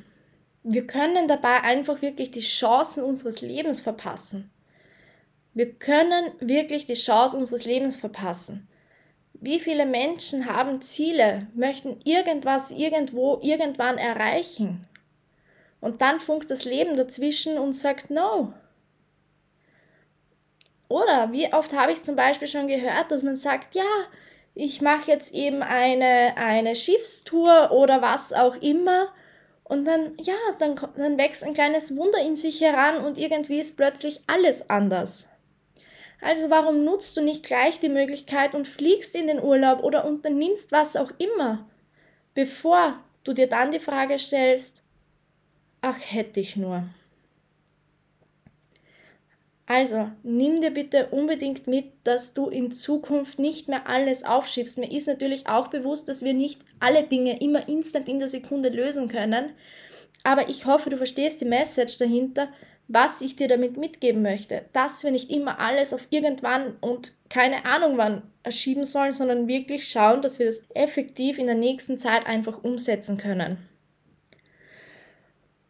Wir 0.61 0.85
können 0.85 1.27
dabei 1.27 1.61
einfach 1.61 2.03
wirklich 2.03 2.29
die 2.29 2.41
Chancen 2.41 3.03
unseres 3.03 3.41
Lebens 3.41 3.81
verpassen. 3.81 4.51
Wir 5.55 5.73
können 5.73 6.25
wirklich 6.39 6.85
die 6.85 6.93
Chance 6.93 7.35
unseres 7.35 7.65
Lebens 7.65 7.95
verpassen. 7.95 8.67
Wie 9.33 9.59
viele 9.59 9.87
Menschen 9.87 10.45
haben 10.45 10.79
Ziele, 10.83 11.47
möchten 11.55 11.99
irgendwas 12.03 12.69
irgendwo 12.69 13.39
irgendwann 13.41 13.97
erreichen 13.97 14.87
und 15.85 16.01
dann 16.01 16.19
funkt 16.19 16.49
das 16.49 16.65
Leben 16.65 16.95
dazwischen 16.95 17.59
und 17.59 17.73
sagt 17.73 18.09
No. 18.09 18.53
Oder 20.87 21.31
wie 21.31 21.53
oft 21.53 21.77
habe 21.77 21.91
ich 21.91 22.03
zum 22.03 22.15
Beispiel 22.15 22.47
schon 22.47 22.65
gehört, 22.65 23.11
dass 23.11 23.21
man 23.21 23.35
sagt, 23.35 23.75
ja, 23.75 23.83
ich 24.55 24.81
mache 24.81 25.11
jetzt 25.11 25.31
eben 25.31 25.61
eine, 25.61 26.37
eine 26.37 26.75
Schiffstour 26.75 27.69
oder 27.69 28.01
was 28.01 28.33
auch 28.33 28.55
immer. 28.55 29.09
Und 29.63 29.85
dann, 29.85 30.13
ja, 30.19 30.33
dann, 30.57 30.75
dann 30.97 31.19
wächst 31.19 31.43
ein 31.43 31.53
kleines 31.53 31.95
Wunder 31.95 32.19
in 32.19 32.35
sich 32.35 32.61
heran 32.61 33.05
und 33.05 33.19
irgendwie 33.19 33.59
ist 33.59 33.77
plötzlich 33.77 34.21
alles 34.25 34.67
anders. 34.71 35.27
Also 36.19 36.49
warum 36.49 36.83
nutzt 36.83 37.15
du 37.15 37.21
nicht 37.21 37.45
gleich 37.45 37.79
die 37.79 37.89
Möglichkeit 37.89 38.55
und 38.55 38.67
fliegst 38.67 39.13
in 39.15 39.27
den 39.27 39.39
Urlaub 39.39 39.83
oder 39.83 40.05
unternimmst 40.05 40.71
was 40.71 40.95
auch 40.95 41.11
immer, 41.19 41.69
bevor 42.33 43.03
du 43.23 43.33
dir 43.33 43.47
dann 43.47 43.71
die 43.71 43.79
Frage 43.79 44.17
stellst, 44.17 44.81
Ach, 45.87 45.99
hätte 45.99 46.39
ich 46.39 46.55
nur. 46.55 46.83
Also, 49.67 50.09
nimm 50.23 50.59
dir 50.59 50.71
bitte 50.71 51.09
unbedingt 51.11 51.67
mit, 51.67 51.91
dass 52.03 52.33
du 52.33 52.49
in 52.49 52.71
Zukunft 52.71 53.37
nicht 53.37 53.67
mehr 53.67 53.87
alles 53.87 54.23
aufschiebst. 54.23 54.79
Mir 54.79 54.91
ist 54.91 55.05
natürlich 55.05 55.45
auch 55.45 55.67
bewusst, 55.67 56.09
dass 56.09 56.23
wir 56.23 56.33
nicht 56.33 56.59
alle 56.79 57.03
Dinge 57.03 57.39
immer 57.39 57.69
instant 57.69 58.09
in 58.09 58.17
der 58.17 58.27
Sekunde 58.27 58.69
lösen 58.69 59.09
können. 59.09 59.51
Aber 60.23 60.49
ich 60.49 60.65
hoffe, 60.65 60.89
du 60.89 60.97
verstehst 60.97 61.39
die 61.41 61.45
Message 61.45 61.99
dahinter, 61.99 62.47
was 62.87 63.21
ich 63.21 63.35
dir 63.35 63.47
damit 63.47 63.77
mitgeben 63.77 64.23
möchte. 64.23 64.65
Dass 64.73 65.03
wir 65.03 65.11
nicht 65.11 65.29
immer 65.29 65.59
alles 65.59 65.93
auf 65.93 66.07
irgendwann 66.09 66.77
und 66.81 67.11
keine 67.29 67.63
Ahnung 67.63 67.99
wann 67.99 68.23
erschieben 68.41 68.85
sollen, 68.85 69.13
sondern 69.13 69.47
wirklich 69.47 69.87
schauen, 69.87 70.23
dass 70.23 70.39
wir 70.39 70.47
das 70.47 70.65
effektiv 70.73 71.37
in 71.37 71.45
der 71.45 71.53
nächsten 71.53 71.99
Zeit 71.99 72.25
einfach 72.25 72.63
umsetzen 72.63 73.17
können. 73.17 73.59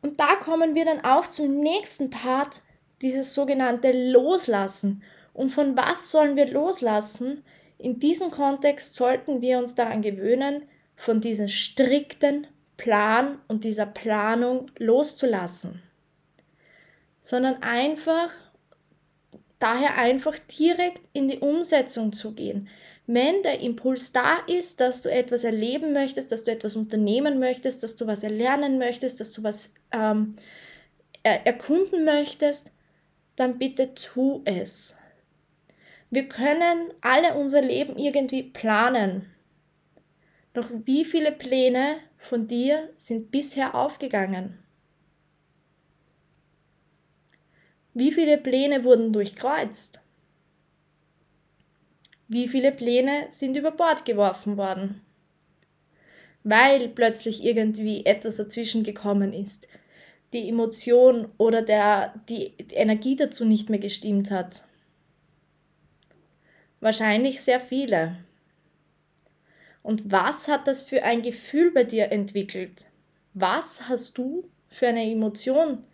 Und 0.06 0.20
da 0.20 0.36
kommen 0.36 0.76
wir 0.76 0.86
dann 0.86 1.04
auch 1.04 1.26
zum 1.26 1.62
nächsten 1.62 2.12
Part, 2.12 2.62
dieses 3.02 3.34
sogenannte 3.34 3.92
Loslassen. 3.92 5.02
Und 5.34 5.50
von 5.50 5.76
was 5.76 6.12
sollen 6.12 6.36
wir 6.36 6.46
loslassen? 6.46 7.44
In 7.80 7.98
diesem 7.98 8.30
Kontext 8.30 8.96
sollten 8.96 9.42
wir 9.42 9.58
uns 9.58 9.74
daran 9.74 10.04
gewöhnen, 10.04 10.66
von 10.96 11.22
diesem 11.22 11.48
strikten 11.48 12.46
Plan 12.78 13.40
und 13.48 13.64
dieser 13.64 13.88
Planung 13.88 14.70
loszulassen, 14.78 15.82
sondern 17.22 17.64
einfach, 17.64 18.30
daher 19.58 19.98
einfach 19.98 20.38
direkt 20.38 21.02
in 21.14 21.30
die 21.30 21.40
Umsetzung 21.40 22.14
zu 22.14 22.34
gehen 22.34 22.70
wenn 23.08 23.44
der 23.44 23.60
Impuls 23.60 24.12
da 24.12 24.38
ist, 24.48 24.80
dass 24.80 25.02
du 25.02 25.12
etwas 25.12 25.44
erleben 25.44 25.94
möchtest, 25.94 26.32
dass 26.32 26.44
du 26.44 26.52
etwas 26.52 26.76
unternehmen 26.76 27.40
möchtest, 27.40 27.84
dass 27.84 27.96
du 27.96 28.08
was 28.08 28.24
erlernen 28.24 28.78
möchtest, 28.80 29.20
dass 29.20 29.32
du 29.32 29.44
was 29.44 29.74
ähm, 29.92 30.36
er 31.24 31.46
erkunden 31.46 32.04
möchtest, 32.04 32.72
dann 33.36 33.58
bitte 33.58 33.94
tu 33.94 34.42
es. 34.46 34.96
Wir 36.10 36.28
können 36.28 36.94
alle 37.02 37.36
unser 37.36 37.62
Leben 37.62 37.98
irgendwie 37.98 38.44
planen. 38.44 39.26
Doch 40.54 40.70
wie 40.86 41.04
viele 41.04 41.32
Pläne 41.32 41.98
von 42.18 42.48
dir 42.48 42.90
sind 42.96 43.32
bisher 43.32 43.76
aufgegangen? 43.76 44.58
Wie 47.94 48.12
viele 48.12 48.38
Pläne 48.38 48.84
wurden 48.84 49.14
durchkreuzt? 49.14 50.02
Wie 52.28 52.48
viele 52.48 52.72
Pläne 52.72 53.28
sind 53.30 53.56
über 53.56 53.72
Bord 53.72 54.04
geworfen 54.04 54.58
worden? 54.58 55.02
Weil 56.44 56.90
plötzlich 56.90 57.44
irgendwie 57.44 58.06
etwas 58.06 58.38
dazwischen 58.38 58.84
gekommen 58.84 59.32
ist, 59.32 59.68
die 60.34 60.50
Emotion 60.50 61.28
oder 61.38 61.62
der, 61.62 62.14
die, 62.28 62.56
die 62.58 62.76
Energie 62.76 63.16
dazu 63.16 63.46
nicht 63.46 63.70
mehr 63.70 63.80
gestimmt 63.80 64.32
hat. 64.32 64.64
Wahrscheinlich 66.80 67.42
sehr 67.42 67.60
viele. 67.60 68.18
Und 69.84 70.12
was 70.12 70.48
hat 70.48 70.68
das 70.68 70.82
für 70.82 71.04
ein 71.04 71.22
Gefühl 71.22 71.72
bei 71.72 71.84
dir 71.84 72.12
entwickelt? 72.12 72.88
Was 73.34 73.88
hast 73.88 74.18
du 74.18 74.50
für 74.68 74.88
eine 74.88 75.10
Emotion 75.10 75.86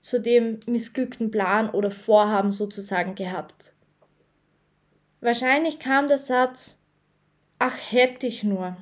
zu 0.00 0.20
dem 0.20 0.58
missglückten 0.66 1.30
Plan 1.30 1.70
oder 1.70 1.92
Vorhaben 1.92 2.50
sozusagen 2.50 3.14
gehabt? 3.14 3.72
Wahrscheinlich 5.26 5.80
kam 5.80 6.06
der 6.06 6.18
Satz, 6.18 6.78
ach 7.58 7.76
hätte 7.90 8.28
ich 8.28 8.44
nur. 8.44 8.76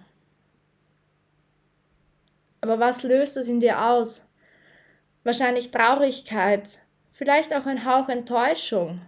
Aber 2.60 2.78
was 2.78 3.02
löst 3.02 3.38
das 3.38 3.48
in 3.48 3.60
dir 3.60 3.82
aus? 3.82 4.26
Wahrscheinlich 5.22 5.70
Traurigkeit, 5.70 6.80
vielleicht 7.10 7.54
auch 7.54 7.64
ein 7.64 7.86
Hauch 7.86 8.10
Enttäuschung. 8.10 9.00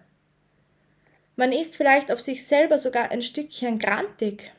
Man 1.37 1.53
ist 1.53 1.77
vielleicht 1.77 2.11
auf 2.11 2.23
sich 2.23 2.47
selber 2.47 2.79
sogar 2.79 3.11
ein 3.11 3.21
Stückchen 3.21 3.79
grantig. 3.79 4.51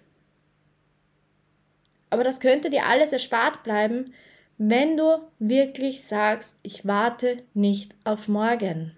Aber 2.12 2.24
das 2.24 2.39
könnte 2.39 2.69
dir 2.69 2.86
alles 2.86 3.12
erspart 3.12 3.63
bleiben, 3.63 4.13
wenn 4.60 4.98
du 4.98 5.27
wirklich 5.39 6.03
sagst, 6.03 6.60
ich 6.62 6.86
warte 6.86 7.38
nicht 7.55 7.96
auf 8.03 8.27
morgen. 8.27 8.96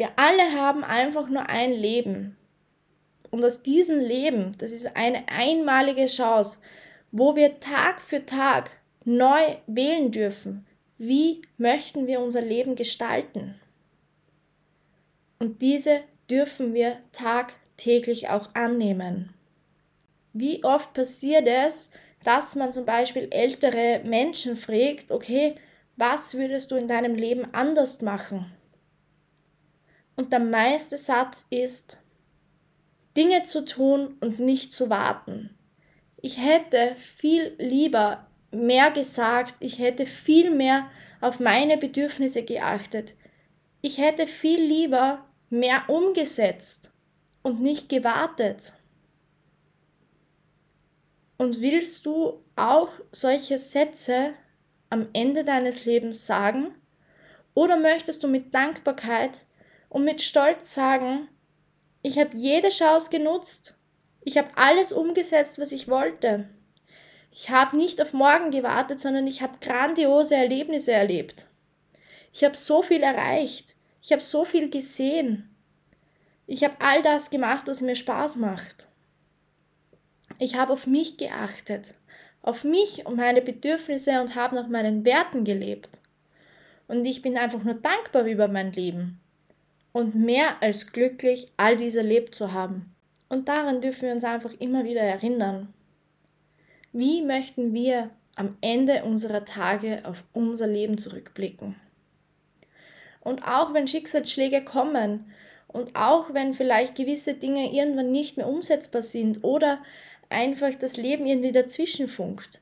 Wir 0.00 0.12
alle 0.16 0.52
haben 0.52 0.82
einfach 0.82 1.28
nur 1.28 1.50
ein 1.50 1.72
Leben. 1.72 2.34
Und 3.30 3.44
aus 3.44 3.62
diesem 3.62 4.00
Leben, 4.00 4.56
das 4.56 4.72
ist 4.72 4.96
eine 4.96 5.28
einmalige 5.28 6.06
Chance, 6.06 6.56
wo 7.12 7.36
wir 7.36 7.60
Tag 7.60 8.00
für 8.00 8.24
Tag 8.24 8.70
neu 9.04 9.56
wählen 9.66 10.10
dürfen, 10.10 10.66
wie 10.96 11.42
möchten 11.58 12.06
wir 12.06 12.20
unser 12.20 12.40
Leben 12.40 12.76
gestalten. 12.76 13.60
Und 15.38 15.60
diese 15.60 16.00
dürfen 16.30 16.72
wir 16.72 16.96
tagtäglich 17.12 18.30
auch 18.30 18.54
annehmen. 18.54 19.34
Wie 20.32 20.64
oft 20.64 20.94
passiert 20.94 21.46
es, 21.46 21.90
dass 22.24 22.56
man 22.56 22.72
zum 22.72 22.86
Beispiel 22.86 23.28
ältere 23.30 24.00
Menschen 24.02 24.56
fragt, 24.56 25.12
okay, 25.12 25.56
was 25.98 26.32
würdest 26.32 26.70
du 26.70 26.76
in 26.76 26.88
deinem 26.88 27.16
Leben 27.16 27.52
anders 27.52 28.00
machen? 28.00 28.50
Und 30.20 30.34
der 30.34 30.40
meiste 30.40 30.98
Satz 30.98 31.46
ist, 31.48 31.98
Dinge 33.16 33.44
zu 33.44 33.64
tun 33.64 34.18
und 34.20 34.38
nicht 34.38 34.70
zu 34.70 34.90
warten. 34.90 35.56
Ich 36.20 36.36
hätte 36.36 36.94
viel 36.94 37.54
lieber 37.56 38.26
mehr 38.50 38.90
gesagt, 38.90 39.54
ich 39.60 39.78
hätte 39.78 40.04
viel 40.04 40.50
mehr 40.50 40.90
auf 41.22 41.40
meine 41.40 41.78
Bedürfnisse 41.78 42.42
geachtet. 42.42 43.14
Ich 43.80 43.96
hätte 43.96 44.26
viel 44.26 44.60
lieber 44.62 45.24
mehr 45.48 45.88
umgesetzt 45.88 46.92
und 47.42 47.62
nicht 47.62 47.88
gewartet. 47.88 48.74
Und 51.38 51.62
willst 51.62 52.04
du 52.04 52.44
auch 52.56 52.90
solche 53.10 53.56
Sätze 53.56 54.34
am 54.90 55.08
Ende 55.14 55.44
deines 55.44 55.86
Lebens 55.86 56.26
sagen? 56.26 56.74
Oder 57.54 57.78
möchtest 57.78 58.22
du 58.22 58.28
mit 58.28 58.54
Dankbarkeit 58.54 59.46
und 59.90 60.04
mit 60.04 60.22
Stolz 60.22 60.72
sagen, 60.72 61.28
ich 62.00 62.18
habe 62.18 62.34
jede 62.34 62.70
Chance 62.70 63.10
genutzt, 63.10 63.76
ich 64.22 64.38
habe 64.38 64.48
alles 64.54 64.92
umgesetzt, 64.92 65.58
was 65.58 65.72
ich 65.72 65.88
wollte. 65.88 66.48
Ich 67.30 67.50
habe 67.50 67.76
nicht 67.76 68.00
auf 68.00 68.12
morgen 68.12 68.50
gewartet, 68.50 69.00
sondern 69.00 69.26
ich 69.26 69.42
habe 69.42 69.58
grandiose 69.60 70.34
Erlebnisse 70.34 70.92
erlebt. 70.92 71.46
Ich 72.32 72.44
habe 72.44 72.56
so 72.56 72.82
viel 72.82 73.02
erreicht. 73.02 73.74
Ich 74.02 74.12
habe 74.12 74.22
so 74.22 74.44
viel 74.44 74.70
gesehen. 74.70 75.54
Ich 76.46 76.64
habe 76.64 76.74
all 76.80 77.02
das 77.02 77.30
gemacht, 77.30 77.66
was 77.66 77.80
mir 77.80 77.94
Spaß 77.94 78.36
macht. 78.36 78.88
Ich 80.38 80.54
habe 80.56 80.72
auf 80.72 80.86
mich 80.86 81.16
geachtet, 81.16 81.94
auf 82.42 82.64
mich 82.64 83.06
und 83.06 83.16
meine 83.16 83.42
Bedürfnisse 83.42 84.20
und 84.20 84.34
habe 84.34 84.56
nach 84.56 84.68
meinen 84.68 85.04
Werten 85.04 85.44
gelebt. 85.44 86.00
Und 86.88 87.04
ich 87.04 87.22
bin 87.22 87.38
einfach 87.38 87.62
nur 87.62 87.74
dankbar 87.74 88.24
über 88.24 88.48
mein 88.48 88.72
Leben 88.72 89.20
und 89.92 90.14
mehr 90.14 90.62
als 90.62 90.92
glücklich, 90.92 91.50
all 91.56 91.76
dies 91.76 91.94
erlebt 91.94 92.34
zu 92.34 92.52
haben. 92.52 92.94
Und 93.28 93.48
daran 93.48 93.80
dürfen 93.80 94.02
wir 94.02 94.12
uns 94.12 94.24
einfach 94.24 94.52
immer 94.58 94.84
wieder 94.84 95.02
erinnern. 95.02 95.72
Wie 96.92 97.22
möchten 97.22 97.72
wir 97.72 98.10
am 98.34 98.56
Ende 98.60 99.04
unserer 99.04 99.44
Tage 99.44 100.02
auf 100.04 100.24
unser 100.32 100.66
Leben 100.66 100.98
zurückblicken? 100.98 101.76
Und 103.20 103.42
auch 103.42 103.74
wenn 103.74 103.86
Schicksalsschläge 103.86 104.64
kommen 104.64 105.30
und 105.68 105.94
auch 105.94 106.34
wenn 106.34 106.54
vielleicht 106.54 106.96
gewisse 106.96 107.34
Dinge 107.34 107.72
irgendwann 107.72 108.10
nicht 108.10 108.36
mehr 108.36 108.48
umsetzbar 108.48 109.02
sind 109.02 109.44
oder 109.44 109.78
einfach 110.30 110.74
das 110.74 110.96
Leben 110.96 111.26
irgendwie 111.26 111.52
dazwischen 111.52 112.08
funkt. 112.08 112.60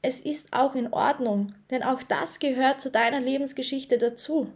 Es 0.00 0.18
ist 0.18 0.52
auch 0.52 0.74
in 0.74 0.92
Ordnung, 0.92 1.54
denn 1.70 1.84
auch 1.84 2.02
das 2.02 2.40
gehört 2.40 2.80
zu 2.80 2.90
deiner 2.90 3.20
Lebensgeschichte 3.20 3.98
dazu. 3.98 4.48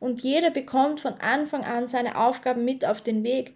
Und 0.00 0.22
jeder 0.22 0.50
bekommt 0.50 1.00
von 1.00 1.14
Anfang 1.14 1.62
an 1.62 1.86
seine 1.86 2.18
Aufgaben 2.18 2.64
mit 2.64 2.84
auf 2.84 3.02
den 3.02 3.22
Weg. 3.22 3.54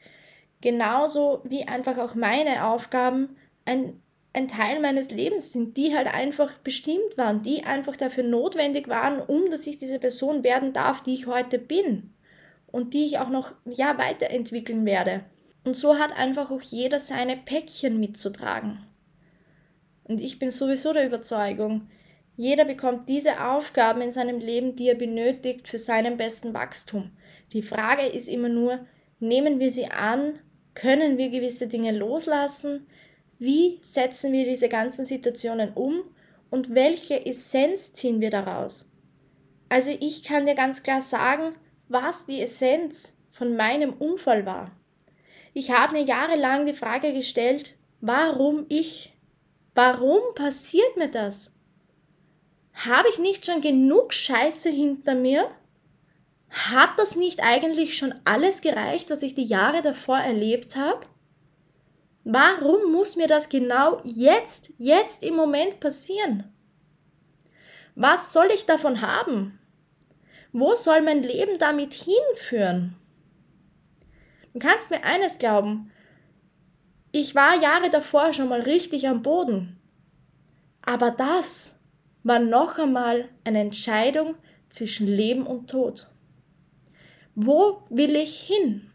Genauso 0.61 1.41
wie 1.45 1.67
einfach 1.67 1.99
auch 1.99 2.15
meine 2.15 2.67
Aufgaben 2.67 3.37
ein, 3.65 4.01
ein 4.35 4.47
Teil 4.47 4.81
meines 4.81 5.11
Lebens 5.11 5.53
sind, 5.53 5.77
die 5.77 5.97
halt 5.97 6.07
einfach 6.07 6.53
bestimmt 6.59 7.17
waren, 7.17 7.43
die 7.43 7.65
einfach 7.65 7.97
dafür 7.97 8.25
notwendig 8.25 8.89
waren, 8.89 9.21
um 9.21 9.51
dass 9.51 9.67
ich 9.67 9.79
diese 9.79 9.99
Person 9.99 10.45
werden 10.45 10.73
darf, 10.73 11.03
die 11.03 11.15
ich 11.15 11.27
heute 11.27 11.59
bin 11.59 12.15
und 12.67 12.93
die 12.93 13.07
ich 13.07 13.19
auch 13.19 13.31
noch 13.31 13.53
ja 13.65 13.97
weiterentwickeln 13.99 14.85
werde. 14.85 15.25
Und 15.65 15.75
so 15.75 15.99
hat 15.99 16.13
einfach 16.17 16.51
auch 16.51 16.61
jeder 16.61 17.01
seine 17.01 17.39
Päckchen 17.39 17.99
mitzutragen. 17.99 18.85
Und 20.05 20.21
ich 20.21 20.39
bin 20.39 20.51
sowieso 20.51 20.93
der 20.93 21.07
Überzeugung, 21.07 21.89
jeder 22.37 22.65
bekommt 22.65 23.09
diese 23.09 23.45
Aufgaben 23.45 24.01
in 24.01 24.11
seinem 24.11 24.39
Leben, 24.39 24.75
die 24.75 24.89
er 24.89 24.97
benötigt 24.97 25.69
für 25.69 25.79
seinen 25.79 26.17
besten 26.17 26.53
Wachstum. 26.53 27.13
Die 27.53 27.63
Frage 27.63 28.07
ist 28.07 28.29
immer 28.29 28.49
nur, 28.49 28.87
nehmen 29.21 29.61
wir 29.61 29.71
sie 29.71 29.87
an? 29.87 30.41
Können 30.75 31.19
wir 31.19 31.29
gewisse 31.31 31.69
Dinge 31.69 31.93
loslassen? 31.93 32.87
Wie 33.39 33.79
setzen 33.83 34.33
wir 34.33 34.45
diese 34.45 34.69
ganzen 34.69 35.05
Situationen 35.05 35.73
um? 35.75 36.03
Und 36.51 36.75
welche 36.75 37.25
Essenz 37.25 37.93
ziehen 37.93 38.21
wir 38.21 38.31
daraus? 38.31 38.91
Also 39.69 39.91
ich 40.01 40.25
kann 40.25 40.47
dir 40.47 40.55
ganz 40.55 40.83
klar 40.83 41.01
sagen, 41.01 41.55
was 41.89 42.27
die 42.27 42.41
Essenz 42.41 43.17
von 43.31 43.57
meinem 43.57 43.93
Unfall 43.93 44.47
war. 44.47 44.73
Ich 45.53 45.71
habe 45.71 45.95
mir 45.95 46.03
jahrelang 46.03 46.67
die 46.67 46.75
Frage 46.75 47.13
gestellt, 47.13 47.77
warum 48.01 48.67
ich? 48.69 49.17
Warum 49.75 50.21
passiert 50.35 50.97
mir 50.97 51.09
das? 51.09 51.54
Habe 52.75 53.09
ich 53.09 53.19
nicht 53.19 53.47
schon 53.47 53.61
genug 53.61 54.13
Scheiße 54.13 54.69
hinter 54.69 55.15
mir? 55.15 55.51
Hat 56.51 56.99
das 56.99 57.17
nicht 57.17 57.43
eigentlich 57.43 57.97
schon 57.97 58.15
alles 58.25 58.61
gereicht, 58.61 59.11
was 59.11 59.23
ich 59.23 59.35
die 59.35 59.45
Jahre 59.45 59.83
davor 59.83 60.19
erlebt 60.19 60.77
habe? 60.77 61.07
Warum 62.25 62.93
muss 62.93 63.17
mir 63.17 63.27
das 63.27 63.49
genau 63.49 64.01
jetzt, 64.05 64.73
jetzt 64.79 65.23
im 65.23 65.37
Moment 65.37 65.81
passieren? 65.81 66.53
Was 67.95 68.33
soll 68.33 68.49
ich 68.53 68.67
davon 68.67 69.03
haben? 69.03 69.59
Wo 70.53 70.75
soll 70.75 71.03
mein 71.03 71.23
Leben 71.23 71.59
damit 71.59 71.93
hinführen? 71.93 72.97
Du 74.53 74.59
kannst 74.59 74.91
mir 74.91 75.03
eines 75.05 75.39
glauben, 75.39 75.91
ich 77.13 77.35
war 77.35 77.61
Jahre 77.61 77.91
davor 77.91 78.33
schon 78.33 78.49
mal 78.49 78.61
richtig 78.61 79.09
am 79.09 79.23
Boden. 79.23 79.79
Aber 80.83 81.11
das 81.11 81.74
war 82.25 82.41
noch 82.41 82.79
einmal 82.79 83.29
eine 83.45 83.61
Entscheidung 83.61 84.35
zwischen 84.71 85.07
Leben 85.07 85.47
und 85.47 85.71
Tod. 85.71 86.09
Wo 87.35 87.83
will 87.91 88.17
ich 88.17 88.41
hin? 88.41 88.91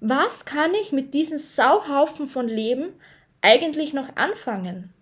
Was 0.00 0.44
kann 0.44 0.74
ich 0.74 0.90
mit 0.90 1.14
diesem 1.14 1.38
Sauhaufen 1.38 2.26
von 2.26 2.48
Leben 2.48 2.94
eigentlich 3.40 3.92
noch 3.92 4.16
anfangen? 4.16 4.92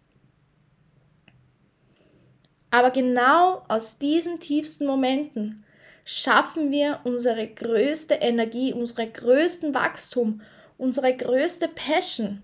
Aber 2.71 2.91
genau 2.91 3.65
aus 3.69 3.99
diesen 3.99 4.41
tiefsten 4.41 4.87
Momenten 4.87 5.65
schaffen 6.05 6.71
wir 6.71 7.01
unsere 7.05 7.47
größte 7.47 8.15
Energie, 8.15 8.73
unsere 8.73 9.09
größten 9.09 9.75
Wachstum, 9.75 10.41
unsere 10.79 11.17
größte 11.17 11.69
Passion. 11.69 12.43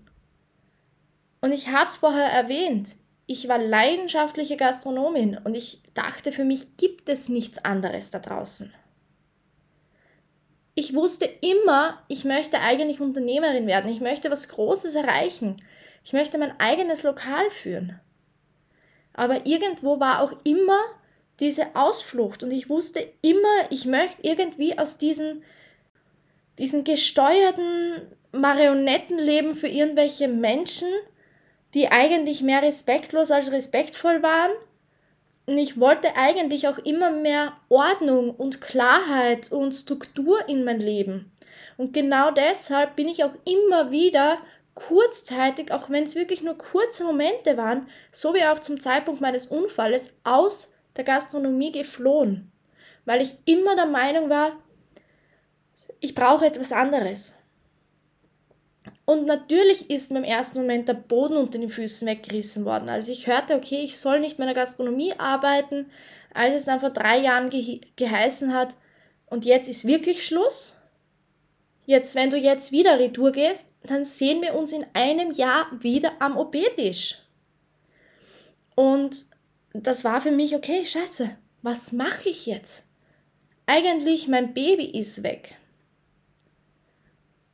Und 1.41 1.51
ich 1.51 1.69
habe 1.69 1.85
es 1.85 1.97
vorher 1.97 2.29
erwähnt, 2.31 2.95
ich 3.27 3.49
war 3.49 3.57
leidenschaftliche 3.57 4.55
Gastronomin 4.55 5.37
und 5.43 5.55
ich 5.55 5.81
dachte, 5.93 6.31
für 6.31 6.45
mich 6.45 6.77
gibt 6.77 7.09
es 7.09 7.27
nichts 7.27 7.63
anderes 7.63 8.09
da 8.09 8.19
draußen. 8.19 8.73
Ich 10.75 10.93
wusste 10.93 11.25
immer, 11.25 12.01
ich 12.07 12.23
möchte 12.23 12.61
eigentlich 12.61 13.01
Unternehmerin 13.01 13.67
werden, 13.67 13.91
ich 13.91 13.99
möchte 13.99 14.31
was 14.31 14.47
Großes 14.47 14.95
erreichen, 14.95 15.57
ich 16.05 16.13
möchte 16.13 16.37
mein 16.37 16.57
eigenes 16.59 17.03
Lokal 17.03 17.49
führen. 17.51 17.99
Aber 19.13 19.45
irgendwo 19.45 19.99
war 19.99 20.21
auch 20.21 20.33
immer 20.45 20.79
diese 21.41 21.75
Ausflucht 21.75 22.43
und 22.43 22.51
ich 22.51 22.69
wusste 22.69 23.11
immer, 23.21 23.71
ich 23.71 23.85
möchte 23.85 24.21
irgendwie 24.21 24.79
aus 24.79 24.97
diesen, 24.97 25.43
diesen 26.59 26.85
gesteuerten 26.85 28.03
Marionettenleben 28.31 29.55
für 29.55 29.67
irgendwelche 29.67 30.27
Menschen 30.27 30.87
die 31.77 31.89
eigentlich 31.89 32.41
mehr 32.41 32.63
respektlos 32.63 33.29
als 33.29 33.51
respektvoll 33.51 34.23
waren. 34.23 34.49
Und 35.45 35.59
ich 35.59 35.79
wollte 35.79 36.15
eigentlich 36.15 36.67
auch 36.67 36.79
immer 36.79 37.11
mehr 37.11 37.53
Ordnung 37.69 38.31
und 38.31 38.61
Klarheit 38.61 39.51
und 39.51 39.73
Struktur 39.73 40.49
in 40.49 40.63
mein 40.63 40.79
Leben. 40.79 41.31
Und 41.77 41.93
genau 41.93 42.31
deshalb 42.31 42.95
bin 42.95 43.07
ich 43.07 43.23
auch 43.23 43.33
immer 43.45 43.91
wieder 43.91 44.39
kurzzeitig, 44.73 45.71
auch 45.71 45.91
wenn 45.91 46.03
es 46.03 46.15
wirklich 46.15 46.41
nur 46.41 46.57
kurze 46.57 47.03
Momente 47.03 47.57
waren, 47.57 47.87
so 48.11 48.33
wie 48.33 48.43
auch 48.43 48.59
zum 48.59 48.79
Zeitpunkt 48.79 49.21
meines 49.21 49.45
Unfalles, 49.45 50.09
aus 50.23 50.73
der 50.95 51.03
Gastronomie 51.03 51.71
geflohen, 51.71 52.51
weil 53.05 53.21
ich 53.21 53.35
immer 53.45 53.75
der 53.75 53.85
Meinung 53.85 54.31
war, 54.31 54.53
ich 55.99 56.15
brauche 56.15 56.47
etwas 56.47 56.71
anderes. 56.71 57.36
Und 59.09 59.25
natürlich 59.25 59.89
ist 59.89 60.11
mir 60.11 60.17
im 60.17 60.25
ersten 60.25 60.59
Moment 60.59 60.89
der 60.89 60.93
Boden 60.93 61.37
unter 61.37 61.57
den 61.57 61.69
Füßen 61.69 62.05
weggerissen 62.05 62.65
worden. 62.65 62.89
Als 62.89 63.07
ich 63.07 63.25
hörte, 63.25 63.55
okay, 63.55 63.81
ich 63.81 63.97
soll 63.97 64.19
nicht 64.19 64.37
mehr 64.37 64.49
in 64.49 64.53
der 64.53 64.61
Gastronomie 64.61 65.13
arbeiten, 65.17 65.89
als 66.33 66.53
es 66.53 66.65
dann 66.65 66.81
vor 66.81 66.89
drei 66.89 67.17
Jahren 67.17 67.49
ge 67.49 67.79
geheißen 67.95 68.53
hat, 68.53 68.75
und 69.27 69.45
jetzt 69.45 69.69
ist 69.69 69.87
wirklich 69.87 70.25
Schluss. 70.25 70.75
Jetzt, 71.85 72.15
wenn 72.15 72.31
du 72.31 72.37
jetzt 72.37 72.73
wieder 72.73 72.99
Retour 72.99 73.31
gehst, 73.31 73.69
dann 73.83 74.03
sehen 74.03 74.41
wir 74.41 74.55
uns 74.55 74.73
in 74.73 74.85
einem 74.93 75.31
Jahr 75.31 75.67
wieder 75.79 76.11
am 76.19 76.37
OP-Tisch. 76.37 77.15
Und 78.75 79.25
das 79.71 80.03
war 80.03 80.19
für 80.19 80.31
mich, 80.31 80.53
okay, 80.53 80.85
scheiße, 80.85 81.37
was 81.61 81.93
mache 81.93 82.27
ich 82.27 82.45
jetzt? 82.45 82.85
Eigentlich, 83.67 84.27
mein 84.27 84.53
Baby 84.53 84.85
ist 84.99 85.23
weg. 85.23 85.55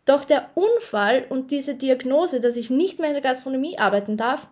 Doch 0.05 0.25
der 0.25 0.49
Unfall 0.55 1.25
und 1.29 1.51
diese 1.51 1.75
Diagnose, 1.75 2.41
dass 2.41 2.57
ich 2.57 2.69
nicht 2.69 2.99
mehr 2.99 3.09
in 3.09 3.15
der 3.15 3.23
Gastronomie 3.23 3.77
arbeiten 3.77 4.17
darf, 4.17 4.49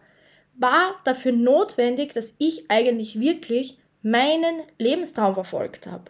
war 0.56 0.96
dafür 1.04 1.32
notwendig, 1.34 2.14
dass 2.14 2.36
ich 2.38 2.70
eigentlich 2.70 3.20
wirklich 3.20 3.78
meinen 4.02 4.62
Lebenstraum 4.78 5.34
verfolgt 5.34 5.88
habe. 5.88 6.06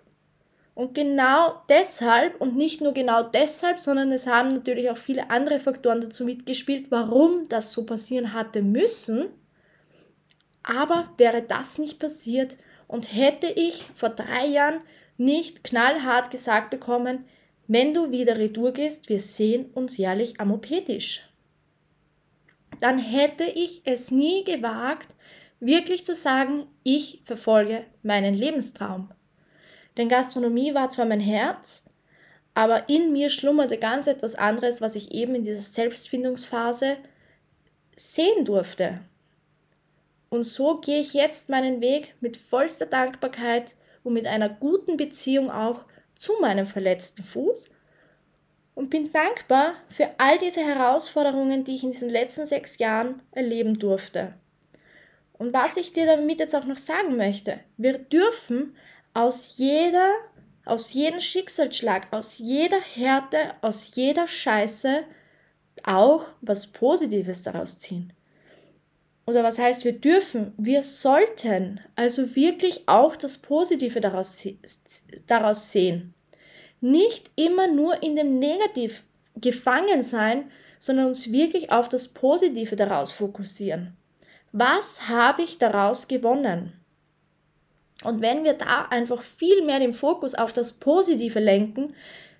Und 0.74 0.96
genau 0.96 1.62
deshalb 1.70 2.40
und 2.40 2.56
nicht 2.56 2.82
nur 2.82 2.94
genau 2.94 3.24
deshalb, 3.24 3.78
sondern 3.78 4.12
es 4.12 4.26
haben 4.26 4.50
natürlich 4.50 4.90
auch 4.90 4.98
viele 4.98 5.30
andere 5.30 5.60
Faktoren 5.60 6.02
dazu 6.02 6.24
mitgespielt, 6.24 6.88
warum 6.90 7.50
das 7.50 7.74
so 7.74 7.86
passieren 7.86 8.34
hatte 8.34 8.62
müssen. 8.62 9.28
Aber 10.64 11.12
wäre 11.18 11.42
das 11.42 11.78
nicht 11.78 12.00
passiert 12.00 12.58
und 12.88 13.14
hätte 13.14 13.48
ich 13.48 13.86
vor 13.96 14.10
drei 14.10 14.46
Jahren 14.46 14.82
nicht 15.18 15.64
knallhart 15.64 16.32
gesagt 16.32 16.70
bekommen, 16.70 17.26
wenn 17.72 17.94
du 17.94 18.12
wieder 18.12 18.38
retour 18.38 18.74
gehst, 18.74 19.08
wir 19.08 19.22
sehen 19.22 19.68
uns 19.74 19.96
jährlich 19.96 20.42
am 20.42 20.52
OP-Tisch. 20.52 21.22
Dann 22.82 23.00
hätte 23.00 23.46
ich 23.46 23.84
es 23.86 24.12
nie 24.12 24.44
gewagt, 24.44 25.16
wirklich 25.62 26.04
zu 26.04 26.14
sagen, 26.14 26.68
ich 26.84 27.22
verfolge 27.24 27.86
meinen 28.04 28.34
Lebenstraum. 28.34 29.14
Denn 29.96 30.10
Gastronomie 30.10 30.74
war 30.74 30.90
zwar 30.90 31.06
mein 31.06 31.22
Herz, 31.22 31.86
aber 32.56 32.90
in 32.90 33.14
mir 33.14 33.30
schlummerte 33.30 33.78
ganz 33.78 34.08
etwas 34.08 34.36
anderes, 34.36 34.82
was 34.82 34.96
ich 34.96 35.14
eben 35.14 35.34
in 35.36 35.46
dieser 35.46 35.62
Selbstfindungsphase 35.62 36.98
sehen 37.96 38.44
durfte. 38.44 39.00
Und 40.28 40.44
so 40.44 40.82
gehe 40.82 41.00
ich 41.00 41.14
jetzt 41.14 41.48
meinen 41.48 41.80
Weg 41.80 42.16
mit 42.20 42.36
vollster 42.36 42.86
Dankbarkeit 42.86 43.76
und 44.04 44.12
mit 44.12 44.28
einer 44.28 44.50
guten 44.50 44.98
Beziehung 44.98 45.50
auch 45.50 45.86
zu 46.22 46.34
meinem 46.40 46.68
verletzten 46.68 47.24
Fuß 47.24 47.72
und 48.76 48.92
bin 48.92 49.12
dankbar 49.12 49.74
für 49.90 50.12
all 50.20 50.38
diese 50.38 50.62
Herausforderungen, 50.62 51.64
die 51.64 51.74
ich 51.74 51.84
in 51.84 51.92
diesen 51.92 52.10
letzten 52.10 52.46
sechs 52.46 52.78
Jahren 52.78 53.24
erleben 53.32 53.80
durfte. 53.80 54.36
Und 55.34 55.52
was 55.52 55.78
ich 55.78 55.94
dir 55.94 56.06
damit 56.06 56.40
jetzt 56.40 56.56
auch 56.56 56.66
noch 56.66 56.78
sagen 56.78 57.18
möchte, 57.18 57.60
wir 57.78 57.98
dürfen 57.98 58.76
aus 59.16 59.58
jeder, 59.58 60.12
aus 60.64 60.94
jedem 60.94 61.20
Schicksalsschlag, 61.20 62.08
aus 62.12 62.38
jeder 62.38 62.80
Härte, 62.80 63.56
aus 63.62 63.96
jeder 63.96 64.28
Scheiße 64.28 65.04
auch 65.84 66.28
was 66.42 66.68
Positives 66.68 67.42
daraus 67.42 67.80
ziehen. 67.80 68.14
Oder 69.26 69.44
was 69.44 69.60
heißt, 69.60 69.86
wir 69.86 69.94
dürfen, 69.94 70.54
wir 70.58 70.84
sollten 70.84 71.80
also 71.96 72.36
wirklich 72.36 72.84
auch 72.88 73.16
das 73.16 73.38
Positive 73.38 74.02
daraus, 74.02 74.48
daraus 75.28 75.72
sehen. 75.72 76.14
Nicht 76.82 77.30
immer 77.36 77.68
nur 77.68 78.02
in 78.02 78.16
dem 78.16 78.40
Negativ 78.40 79.04
gefangen 79.36 80.04
sein, 80.04 80.52
sondern 80.80 81.08
uns 81.08 81.32
wirklich 81.32 81.72
auf 81.72 81.88
das 81.88 82.08
Positive 82.08 82.76
daraus 82.76 83.12
fokussieren. 83.12 83.96
Was 84.52 85.08
habe 85.08 85.44
ich 85.44 85.60
daraus 85.60 86.08
gewonnen? 86.08 86.74
Und 88.04 88.22
wenn 88.22 88.44
wir 88.44 88.54
da 88.54 88.88
einfach 88.90 89.22
viel 89.22 89.64
mehr 89.64 89.80
den 89.80 89.94
Fokus 89.94 90.34
auf 90.34 90.54
das 90.54 90.74
Positive 90.74 91.40
lenken, 91.40 91.94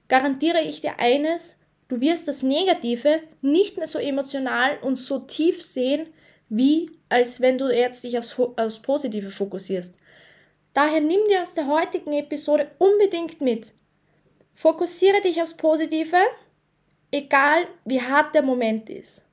garantiere 0.08 0.62
ich 0.62 0.82
dir 0.82 1.00
eines, 1.00 1.60
du 1.88 2.02
wirst 2.02 2.28
das 2.28 2.42
Negative 2.42 3.20
nicht 3.42 3.78
mehr 3.78 3.88
so 3.88 4.00
emotional 4.00 4.80
und 4.82 4.96
so 4.96 5.20
tief 5.20 5.64
sehen, 5.64 6.08
wie 6.52 6.92
als 7.08 7.40
wenn 7.40 7.58
du 7.58 7.70
jetzt 7.70 8.04
dich 8.04 8.18
aufs, 8.18 8.38
aufs 8.38 8.80
Positive 8.80 9.32
fokussierst. 9.32 9.96
Daher 10.74 11.00
nimm 11.00 11.22
dir 11.30 11.42
aus 11.42 11.54
der 11.54 11.68
heutigen 11.68 12.14
Episode 12.14 12.70
unbedingt 12.78 13.42
mit. 13.42 13.74
Fokussiere 14.54 15.22
dich 15.22 15.42
aufs 15.42 15.56
Positive, 15.56 16.18
egal 17.10 17.68
wie 17.86 18.02
hart 18.02 18.36
der 18.36 18.44
Moment 18.44 18.90
ist. 18.90 19.26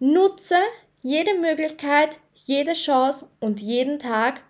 Nutze 0.00 0.56
jede 1.00 1.34
Möglichkeit, 1.34 2.18
jede 2.34 2.72
Chance 2.72 3.28
und 3.38 3.60
jeden 3.60 4.00
Tag, 4.00 4.40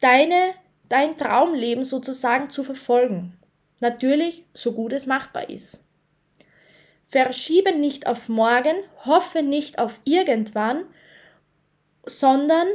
deine, 0.00 0.54
dein 0.88 1.16
Traumleben 1.16 1.82
sozusagen 1.82 2.50
zu 2.50 2.62
verfolgen. 2.62 3.36
Natürlich, 3.80 4.44
so 4.54 4.72
gut 4.72 4.92
es 4.92 5.06
machbar 5.06 5.50
ist. 5.50 5.82
Verschiebe 7.08 7.72
nicht 7.72 8.06
auf 8.06 8.28
morgen, 8.28 8.76
hoffe 9.04 9.42
nicht 9.42 9.80
auf 9.80 10.00
irgendwann, 10.04 10.84
sondern 12.06 12.68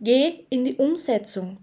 geh 0.00 0.44
in 0.50 0.64
die 0.64 0.76
Umsetzung. 0.76 1.58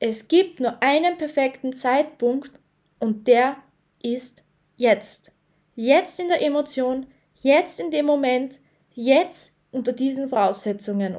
Es 0.00 0.28
gibt 0.28 0.60
nur 0.60 0.82
einen 0.82 1.16
perfekten 1.16 1.72
Zeitpunkt 1.72 2.52
und 2.98 3.26
der 3.26 3.56
ist 4.02 4.42
jetzt. 4.76 5.32
Jetzt 5.76 6.20
in 6.20 6.28
der 6.28 6.42
Emotion, 6.42 7.06
jetzt 7.36 7.80
in 7.80 7.90
dem 7.90 8.06
Moment, 8.06 8.60
jetzt 8.92 9.52
unter 9.72 9.92
diesen 9.92 10.28
Voraussetzungen. 10.28 11.16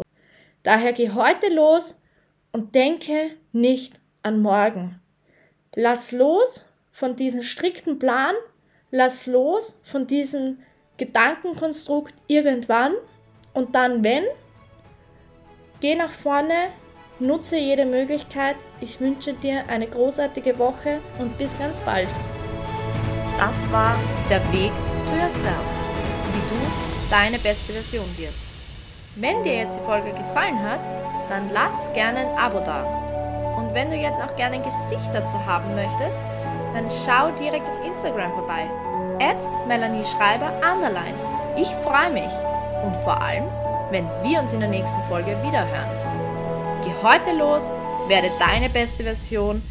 Daher 0.63 0.93
geh 0.93 1.10
heute 1.10 1.54
los 1.54 1.99
und 2.51 2.75
denke 2.75 3.32
nicht 3.51 3.99
an 4.23 4.41
morgen. 4.41 4.99
Lass 5.75 6.12
los 6.12 6.65
von 6.91 7.15
diesem 7.15 7.43
strikten 7.43 7.99
Plan, 7.99 8.34
lass 8.91 9.25
los 9.25 9.80
von 9.84 10.08
diesem 10.08 10.60
Gedankenkonstrukt 10.97 12.13
irgendwann 12.28 12.93
und 13.54 13.75
dann 13.75 14.04
wenn, 14.04 14.23
geh 15.79 15.95
nach 15.95 16.11
vorne, 16.11 16.69
nutze 17.19 17.57
jede 17.57 17.85
Möglichkeit. 17.85 18.55
Ich 18.81 18.99
wünsche 18.99 19.33
dir 19.33 19.63
eine 19.67 19.88
großartige 19.88 20.57
Woche 20.59 20.99
und 21.19 21.38
bis 21.38 21.57
ganz 21.57 21.81
bald. 21.81 22.07
Das 23.38 23.71
war 23.71 23.95
der 24.29 24.41
Weg 24.53 24.71
to 25.07 25.15
Yourself, 25.21 25.65
wie 26.33 26.55
du 26.55 27.09
deine 27.09 27.39
beste 27.39 27.73
Version 27.73 28.05
wirst. 28.17 28.45
Wenn 29.15 29.43
dir 29.43 29.55
jetzt 29.55 29.79
die 29.79 29.83
Folge 29.83 30.11
gefallen 30.11 30.61
hat, 30.61 30.85
dann 31.29 31.49
lass 31.51 31.91
gerne 31.93 32.19
ein 32.19 32.38
Abo 32.38 32.59
da. 32.59 32.83
Und 33.57 33.73
wenn 33.73 33.89
du 33.89 33.95
jetzt 33.95 34.21
auch 34.21 34.35
gerne 34.35 34.55
ein 34.55 34.63
Gesicht 34.63 35.09
dazu 35.13 35.38
haben 35.45 35.73
möchtest, 35.75 36.19
dann 36.73 36.89
schau 36.89 37.31
direkt 37.31 37.69
auf 37.69 37.85
Instagram 37.85 38.33
vorbei. 38.33 38.69
At 39.21 39.47
Melanie 39.67 40.03
Schreiber 40.03 40.51
Underline. 40.69 41.15
Ich 41.55 41.69
freue 41.85 42.11
mich. 42.11 42.31
Und 42.83 42.95
vor 42.97 43.21
allem, 43.21 43.45
wenn 43.91 44.08
wir 44.24 44.39
uns 44.39 44.54
in 44.54 44.60
der 44.60 44.69
nächsten 44.69 45.02
Folge 45.04 45.38
wiederhören. 45.43 45.89
Geh 46.84 46.91
heute 47.04 47.34
los, 47.36 47.71
werde 48.08 48.32
deine 48.39 48.69
beste 48.69 49.04
Version. 49.04 49.62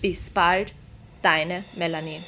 Bis 0.00 0.30
bald, 0.30 0.74
deine 1.22 1.64
Melanie. 1.74 2.20